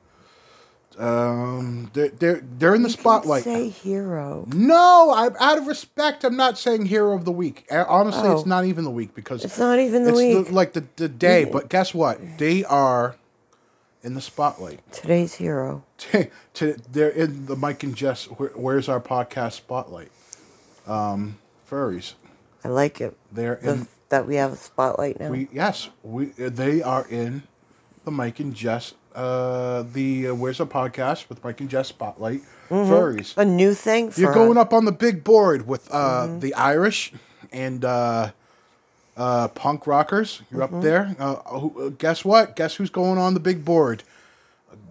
[0.98, 3.44] um they're they're they're in the spotlight.
[3.44, 4.46] Say hero.
[4.52, 6.24] No, I'm out of respect.
[6.24, 7.66] I'm not saying hero of the week.
[7.70, 8.36] Honestly, Oh.
[8.36, 10.46] it's not even the week because It's not even the week.
[10.46, 11.44] The, like the, the day.
[11.44, 12.20] But guess what?
[12.38, 13.16] They are
[14.02, 14.80] in the spotlight.
[14.92, 15.84] Today's hero.
[16.54, 18.24] to, they're in the Mike and Jess.
[18.24, 20.10] Where, where's our podcast spotlight?
[20.86, 22.14] Um, furries.
[22.64, 23.16] I like it.
[23.32, 23.88] They're The, in.
[24.08, 25.30] That we have a spotlight now.
[25.30, 27.42] We yes, we they are in
[28.04, 28.94] the Mike and Jess.
[29.14, 33.36] Uh, the uh, where's our podcast with Mike and Jess spotlight furries.
[33.36, 34.62] a new thing for You're going us.
[34.62, 37.12] up on the big board with uh, the Irish
[37.50, 38.32] and uh,
[39.16, 40.42] uh, punk rockers.
[40.50, 41.16] You're up there.
[41.18, 42.56] Uh, who, uh, guess what?
[42.56, 44.02] Guess who's going on the big board?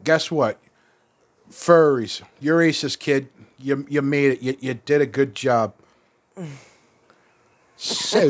[0.03, 0.57] Guess what?
[1.51, 2.23] Furries.
[2.39, 3.29] You're aces, kid.
[3.59, 4.41] You you made it.
[4.41, 5.73] You you did a good job.
[7.77, 8.21] So.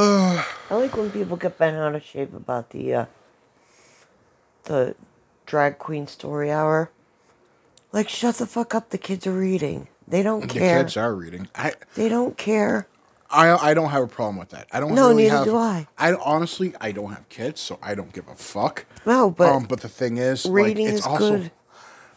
[0.00, 3.04] I like when people get bent out of shape about the uh,
[4.64, 4.94] the
[5.46, 6.90] drag queen story hour.
[7.92, 8.90] Like, shut the fuck up.
[8.90, 9.88] The kids are reading.
[10.06, 10.78] They don't The care.
[10.78, 11.48] The kids are reading.
[11.54, 12.86] I They don't care.
[13.30, 14.66] I I don't have a problem with that.
[14.72, 14.94] I don't.
[14.94, 15.86] No, really neither have, do I.
[15.96, 18.86] I honestly I don't have kids, so I don't give a fuck.
[19.06, 21.52] No, but um, but the thing is, reading like, it's is also good.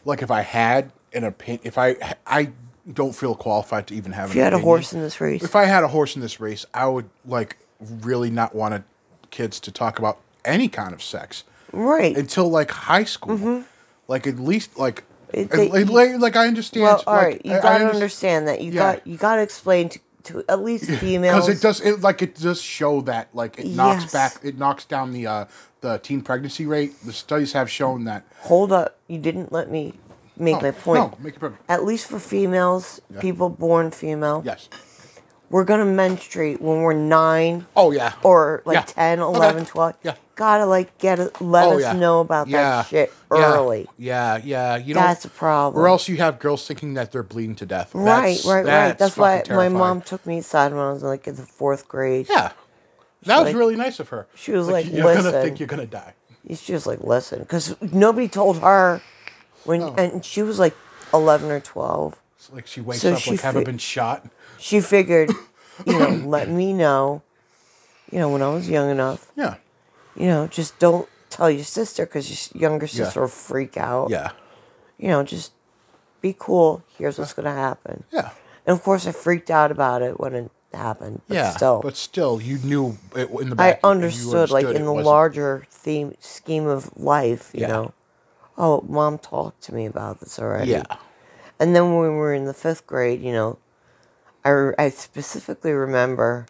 [0.04, 2.50] like if I had an opinion, if I I
[2.92, 4.30] don't feel qualified to even have.
[4.30, 6.40] If you had a horse in this race, if I had a horse in this
[6.40, 8.84] race, I would like really not wanted
[9.30, 12.16] kids to talk about any kind of sex right?
[12.16, 13.64] until like high school.
[14.08, 15.40] Like at least like Mm-hmm.
[15.40, 16.84] It- they- like, like I understand.
[16.84, 18.94] well, all like, right, you I- gotta underst- understand that you Yeah.
[18.94, 22.36] got you gotta explain to, to at least females because it does it like it
[22.36, 24.12] does show that like it knocks Yes.
[24.12, 25.44] back it knocks down the uh
[25.80, 29.94] the teen pregnancy rate the studies have shown that Hold up, you didn't let me
[30.36, 31.00] make no, my point.
[31.00, 34.68] no make it perfect At least for females, people born female, yes
[35.54, 38.82] we're gonna menstruate when we're nine oh yeah or like Yeah.
[38.82, 39.36] 10, Okay.
[39.36, 39.94] 11, 12.
[40.02, 40.14] Yeah.
[40.34, 42.60] Gotta like get it, let oh us yeah know about yeah.
[42.82, 43.86] that shit early.
[43.96, 45.80] yeah yeah you That's don't a problem.
[45.80, 48.98] or else you have girls thinking that they're bleeding to death Right, That's- right, right.
[48.98, 51.86] That's why fucking my mom took me aside when I was like in the fourth
[51.86, 52.26] grade.
[52.28, 52.50] yeah
[53.22, 55.86] that was like- really nice of her she was like, you're gonna think you're gonna
[55.86, 56.14] die
[56.52, 59.00] She was like, listen, because nobody told her
[59.62, 59.94] when, oh.
[59.96, 60.74] and she was like
[61.12, 62.20] 11 or 12.
[62.36, 64.26] it's like she wakes So up she like haven't been shot
[64.58, 65.30] She figured,
[65.86, 67.22] you know, let me know,
[68.10, 69.56] you know, when I was young enough, yeah
[70.16, 74.10] you know, just don't tell your sister because your younger sister will freak out.
[74.10, 74.30] yeah
[74.98, 75.52] You know, just
[76.20, 76.82] be cool.
[76.96, 78.04] Here's what's going to happen.
[78.12, 78.30] yeah
[78.66, 81.22] And of course, I freaked out about it when it happened.
[81.28, 84.66] But yeah still, but still you knew it in the I back you understood, like
[84.66, 87.68] in the wasn't- larger theme scheme of life, you Yeah.
[87.68, 87.92] know.
[88.56, 90.70] Oh, mom talked to me about this already.
[90.70, 90.84] yeah
[91.58, 93.58] And then when we were in the fifth grade, you know,
[94.44, 96.46] I, I specifically remember,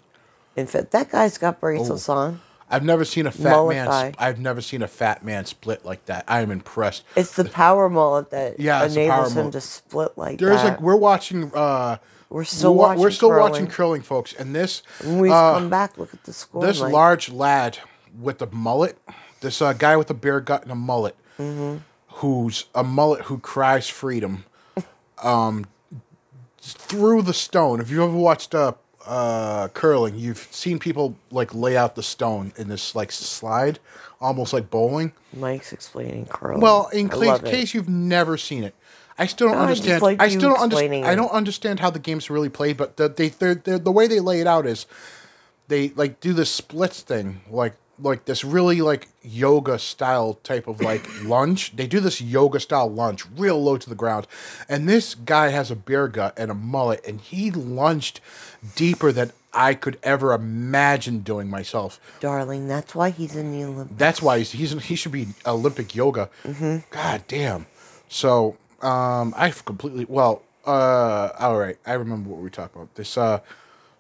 [0.56, 2.40] in fact, that guy's got bracelets on.
[2.70, 3.86] I've never seen a fat Mullet man.
[3.86, 4.12] guy.
[4.18, 6.24] I've never seen a fat man split like that.
[6.26, 7.04] I am impressed.
[7.14, 9.52] It's the power mullet that Yeah, enables him mullet.
[9.52, 10.64] to split like There's that.
[10.64, 11.52] like we're watching.
[11.54, 11.98] uh
[12.30, 13.00] we're still we're, watching.
[13.02, 13.50] we're still curling.
[13.52, 16.62] watching curling, folks, and this When we uh, come back, look at the score.
[16.66, 17.78] this like, large lad
[18.18, 18.98] with a mullet,
[19.40, 21.76] this uh, guy with a bear gut and a mullet, Mm-hmm.
[22.16, 24.46] who's a mullet who cries freedom,
[25.22, 25.66] um,
[26.72, 27.80] through the stone.
[27.80, 28.72] If you've ever watched uh,
[29.06, 33.78] uh, curling, you've seen people like lay out the stone in this like slide,
[34.20, 35.12] almost like bowling.
[35.32, 36.60] Mike's explaining curling.
[36.60, 38.74] Well, in I case, you've never seen it,
[39.18, 40.02] I still don't No, I understand.
[40.02, 41.04] like I still don't understand.
[41.04, 44.06] I don't understand how the game's really played, but the, they they're, they're, the way
[44.06, 44.86] they lay it out is
[45.68, 50.80] they like do this splits thing, like like this really like yoga style type of
[50.80, 51.74] like lunge.
[51.76, 54.26] They do this yoga style lunge, real low to the ground,
[54.68, 58.20] and this guy has a bear gut and a mullet, and he lunged
[58.74, 62.00] deeper than I could ever imagine doing myself.
[62.20, 63.98] Darling, that's why he's in the Olympics.
[63.98, 66.28] That's why he's, he's he should be Olympic yoga.
[66.44, 66.78] Mm-hmm.
[66.90, 67.66] God damn.
[68.08, 70.42] So um, I've completely well.
[70.66, 72.94] Uh, all right, I remember what we talked about.
[72.96, 73.40] This uh,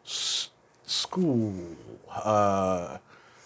[0.04, 0.48] s-
[0.86, 1.54] school.
[2.10, 2.98] Uh,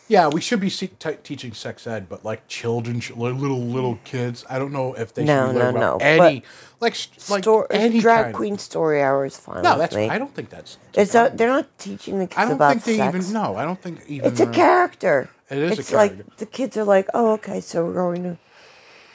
[0.09, 3.61] yeah, we should be se- t- teaching sex ed, but like children, ch- like little
[3.61, 4.45] little kids.
[4.49, 6.43] I don't know if they No, should no, about no, any
[6.81, 8.35] like s- like Stor- any drag kind.
[8.35, 9.63] queen story hour is fine.
[9.63, 9.95] No, that's.
[9.95, 10.09] me.
[10.09, 10.79] I don't think that's.
[10.95, 13.15] It's not, they're not teaching the kids I don't about think they sex.
[13.17, 13.33] even.
[13.33, 14.31] No, I don't think even.
[14.31, 15.31] It's a uh, character.
[15.51, 18.39] It is a it's like the kids are like, oh, okay, so we're going to,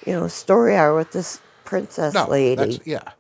[0.05, 2.55] you know, story hour with this princess No, lady.
[2.55, 3.11] that's yeah.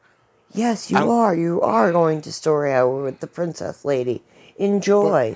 [0.55, 1.33] Yes, you are.
[1.35, 4.21] You are going to story hour with the princess lady.
[4.57, 5.35] Enjoy.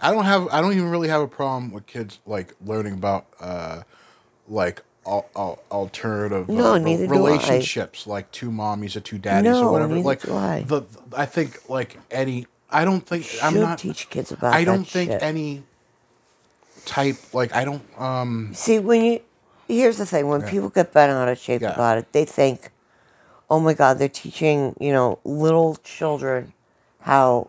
[0.00, 0.48] I don't have.
[0.52, 3.82] I don't even really have a problem with kids like learning about uh,
[4.48, 7.16] like al- al- alternative No, uh, neither do I.
[7.16, 9.94] relationships, like two mommies or two daddies No, or whatever.
[9.94, 10.62] neither like do I.
[10.62, 10.82] the
[11.16, 12.46] I think like any.
[12.70, 13.78] I don't think I'm Should not.
[13.78, 15.22] teach kids about I don't think shit.
[15.22, 15.62] any
[16.84, 19.20] type like I don't um See, when you
[19.66, 21.72] here's the thing: when people get bent out of shape Yeah.
[21.74, 22.70] about it, they think,
[23.50, 26.52] "Oh my God, they're teaching you know little children
[27.00, 27.48] how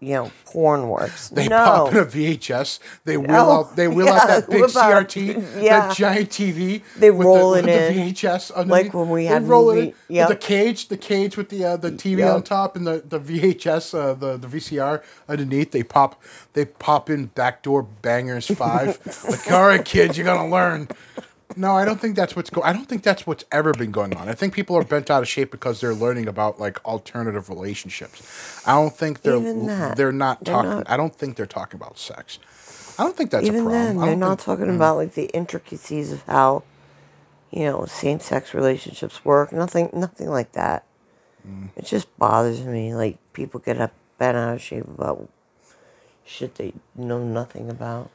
[0.00, 2.78] you know porn works." they no, pop in a VHS.
[3.04, 3.50] They wheel No.
[3.52, 3.76] out.
[3.76, 5.26] They wheel out that big CRT,
[5.62, 5.88] yeah.
[5.88, 6.82] that giant TV.
[6.96, 8.08] They roll the, it with the in.
[8.14, 8.94] VHS underneath.
[8.94, 10.28] when we had roll it movie- in yep.
[10.28, 12.34] the cage, the cage with the uh, the TV Yep.
[12.34, 15.70] on top and the, the VHS, uh, the the VCR underneath.
[15.72, 16.22] They pop
[16.52, 18.98] they pop in backdoor bangers five.
[19.30, 20.88] like, all right, kids, you're gonna learn.
[21.56, 22.66] No, I don't think that's what's going.
[22.68, 24.28] I don't think that's what's ever been going on.
[24.28, 28.62] I think people are bent out of shape because they're learning about like alternative relationships.
[28.66, 30.70] I don't think they're Even that, they're not they're talking.
[30.70, 32.38] not- I don't think they're talking about sex.
[32.98, 33.96] I don't think that's a even problem.
[33.96, 34.58] then, they're not think- mm.
[34.60, 36.62] talking about like the intricacies of how
[37.50, 39.52] you know same-sex relationships work.
[39.52, 40.84] Nothing, nothing like that.
[41.48, 41.70] Mm.
[41.76, 42.94] It just bothers me.
[42.94, 45.28] Like people get up bent out of shape about
[46.24, 48.10] shit they know nothing about.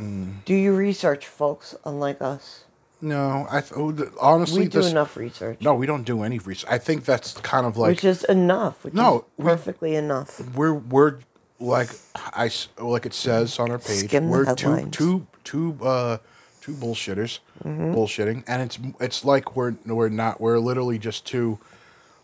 [0.00, 0.44] Mm.
[0.44, 1.74] Do your research, folks.
[1.84, 2.64] Unlike us,
[3.00, 6.38] No, I th- oh, honestly we do this, enough research, No, we don't do any
[6.38, 6.68] research.
[6.70, 8.84] I think that's kind of like which is enough.
[8.84, 10.40] Which No, is we- perfectly enough.
[10.56, 11.18] we're we're
[11.60, 14.96] like I like it says on our page, Skim the we're two headlines.
[14.96, 16.18] two two uh
[16.60, 17.94] two bullshitters Mm-hmm.
[17.94, 21.58] bullshitting, and it's it's like we're we're not we're literally just two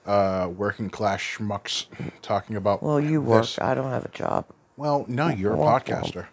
[0.07, 1.87] uh working class schmucks
[2.23, 2.83] talking about.
[2.83, 3.47] Well, you work.
[3.61, 4.47] I don't have a job.
[4.77, 6.27] Well, no, you're a podcaster.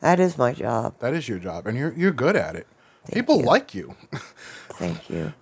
[0.00, 0.94] That is my job.
[1.00, 2.66] That is your job, and you're you're good at it.
[3.12, 3.44] People you.
[3.46, 3.94] like you.
[4.70, 5.32] Thank you.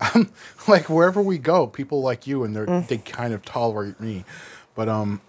[0.68, 2.86] like wherever we go, people like you, and they Mm.
[2.88, 4.24] they kind of tolerate me.
[4.74, 5.20] But um,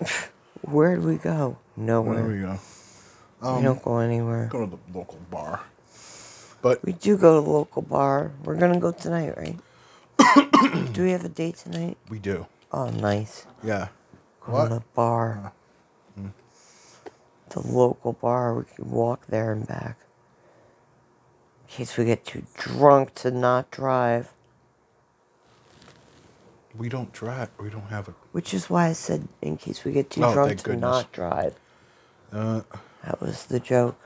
[0.62, 1.58] Where do we go?
[1.76, 2.18] Nowhere.
[2.20, 2.34] Nowhere.
[2.34, 3.56] we go.
[3.56, 4.48] we don't go anywhere.
[4.50, 5.60] Go to the local bar.
[6.62, 8.32] But We do go to the local bar.
[8.44, 9.56] We're gonna go tonight, right?
[10.92, 11.96] do we have a date tonight?
[12.08, 12.46] we do.
[12.72, 13.46] Oh, nice.
[13.62, 13.88] Yeah.
[14.44, 14.68] Go What?
[14.68, 15.52] to the bar.
[17.50, 18.54] The local bar.
[18.54, 19.98] We can walk there and back.
[21.62, 24.32] In case we get too drunk to not drive.
[26.76, 27.50] We don't drive.
[27.60, 28.14] We don't have a.
[28.32, 30.80] Which is why I said in case we get too Oh, drunk thank to goodness.
[30.80, 31.56] not drive.
[32.32, 32.62] Uh,
[33.04, 34.00] That was the joke.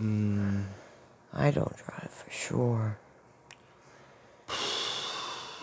[0.00, 0.64] mm,
[1.32, 2.98] I don't drive for sure.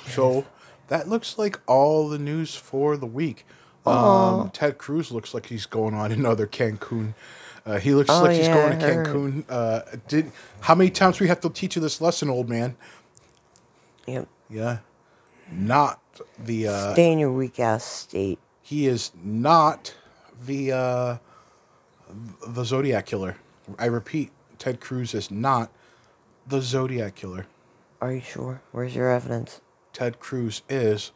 [0.06, 0.46] so
[0.88, 3.46] that looks like all the news for the week.
[3.86, 7.16] Um, Ted Cruz looks like he's going on another Cancun.
[7.66, 9.46] Uh, he looks Oh, like he's yeah, going to Cancun.
[9.50, 12.76] Uh, did how many times we have to teach you this lesson, old man?
[14.08, 14.28] Yep.
[14.50, 14.80] Yeah,
[15.52, 16.02] not
[16.40, 16.68] the.
[16.68, 18.40] Uh, Stay in your weak ass state.
[18.62, 19.96] he is not
[20.46, 21.18] the uh,
[22.48, 23.38] the Zodiac killer.
[23.80, 25.72] I repeat, Ted Cruz is not
[26.48, 27.48] the Zodiac killer.
[28.02, 28.64] Are you sure?
[28.72, 29.62] Where's your evidence?
[29.94, 31.12] Ted Cruz is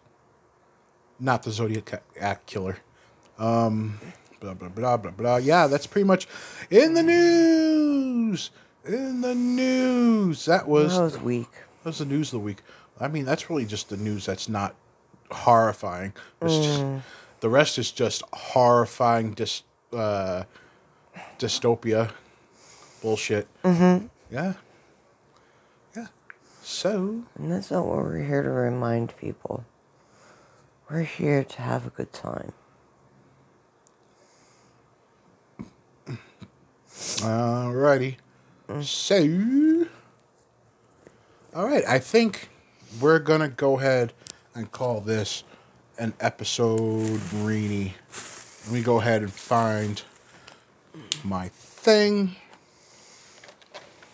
[1.20, 2.78] not the Zodiac killer.
[3.38, 4.00] Um,
[4.40, 5.36] blah blah blah blah blah.
[5.38, 6.28] Yeah, that's pretty much
[6.70, 8.52] in the news.
[8.86, 11.52] In the news, that was that was weak.
[11.84, 12.62] that was the news of the week.
[13.00, 14.76] I mean, that's really just the news that's not
[15.32, 16.14] horrifying.
[16.42, 16.84] It's just
[17.40, 20.44] the rest is just horrifying dis, uh,
[21.40, 22.12] dystopia
[23.02, 23.48] bullshit.
[23.64, 24.08] Mm-hmm.
[24.32, 24.54] Yeah.
[25.96, 26.08] Yeah.
[26.62, 29.66] So And that's not what we're here to remind people.
[30.90, 32.54] We're here to have a good time.
[36.98, 38.18] Alrighty.
[38.82, 39.86] So,
[41.56, 41.84] all right.
[41.88, 42.50] I think
[43.02, 44.14] we're gonna go ahead
[44.54, 45.44] and call this
[45.98, 47.96] an episode, Marini.
[48.66, 50.02] Let me go ahead and find
[51.24, 52.36] my thing,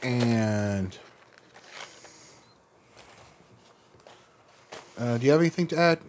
[0.02, 0.98] and
[4.98, 6.00] uh, do you have anything to add?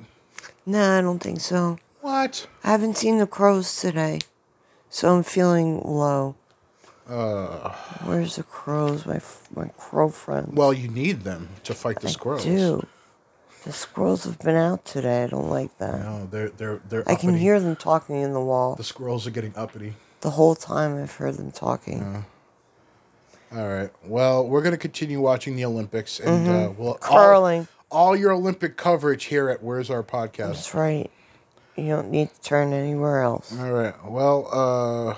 [0.66, 1.78] Nah, I don't think so.
[2.00, 2.46] What?
[2.64, 4.20] I haven't seen the crows today,
[4.90, 6.36] so I'm feeling low.
[7.08, 7.70] Uh,
[8.04, 10.52] Where's the crows, my f- my crow friends?
[10.54, 12.44] well, you need them to fight the I squirrels.
[12.44, 12.86] do.
[13.64, 15.24] The squirrels have been out today.
[15.24, 16.00] I don't like that.
[16.00, 17.02] No, they're they're they're.
[17.08, 17.38] I can uppity.
[17.42, 18.74] hear them talking in the wall.
[18.76, 19.94] the squirrels are getting uppity.
[20.20, 22.24] The whole time I've heard them talking.
[23.52, 23.90] All right.
[24.04, 27.12] Well, we're going to continue watching the Olympics, and uh, we'll Mm-hmm.
[27.14, 27.68] Curling.
[27.92, 30.54] All, your Olympic coverage here at Where's Our Podcast.
[30.54, 31.10] That's right.
[31.76, 33.56] You don't need to turn anywhere else.
[33.58, 33.94] All right.
[34.04, 35.14] Well, uh,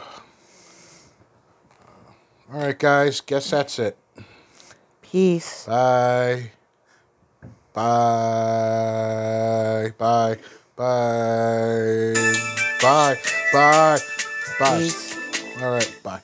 [2.52, 3.20] all right, guys.
[3.20, 3.96] Guess that's it.
[5.02, 5.64] Peace.
[5.66, 6.50] Bye.
[7.72, 8.72] Bye.
[9.96, 10.38] Bye.
[10.76, 12.14] Bye.
[12.82, 13.16] Bye.
[13.52, 13.98] Bye.
[14.60, 14.78] Bye.
[14.78, 15.16] Peace.
[15.62, 15.96] All right.
[16.02, 16.20] Bye.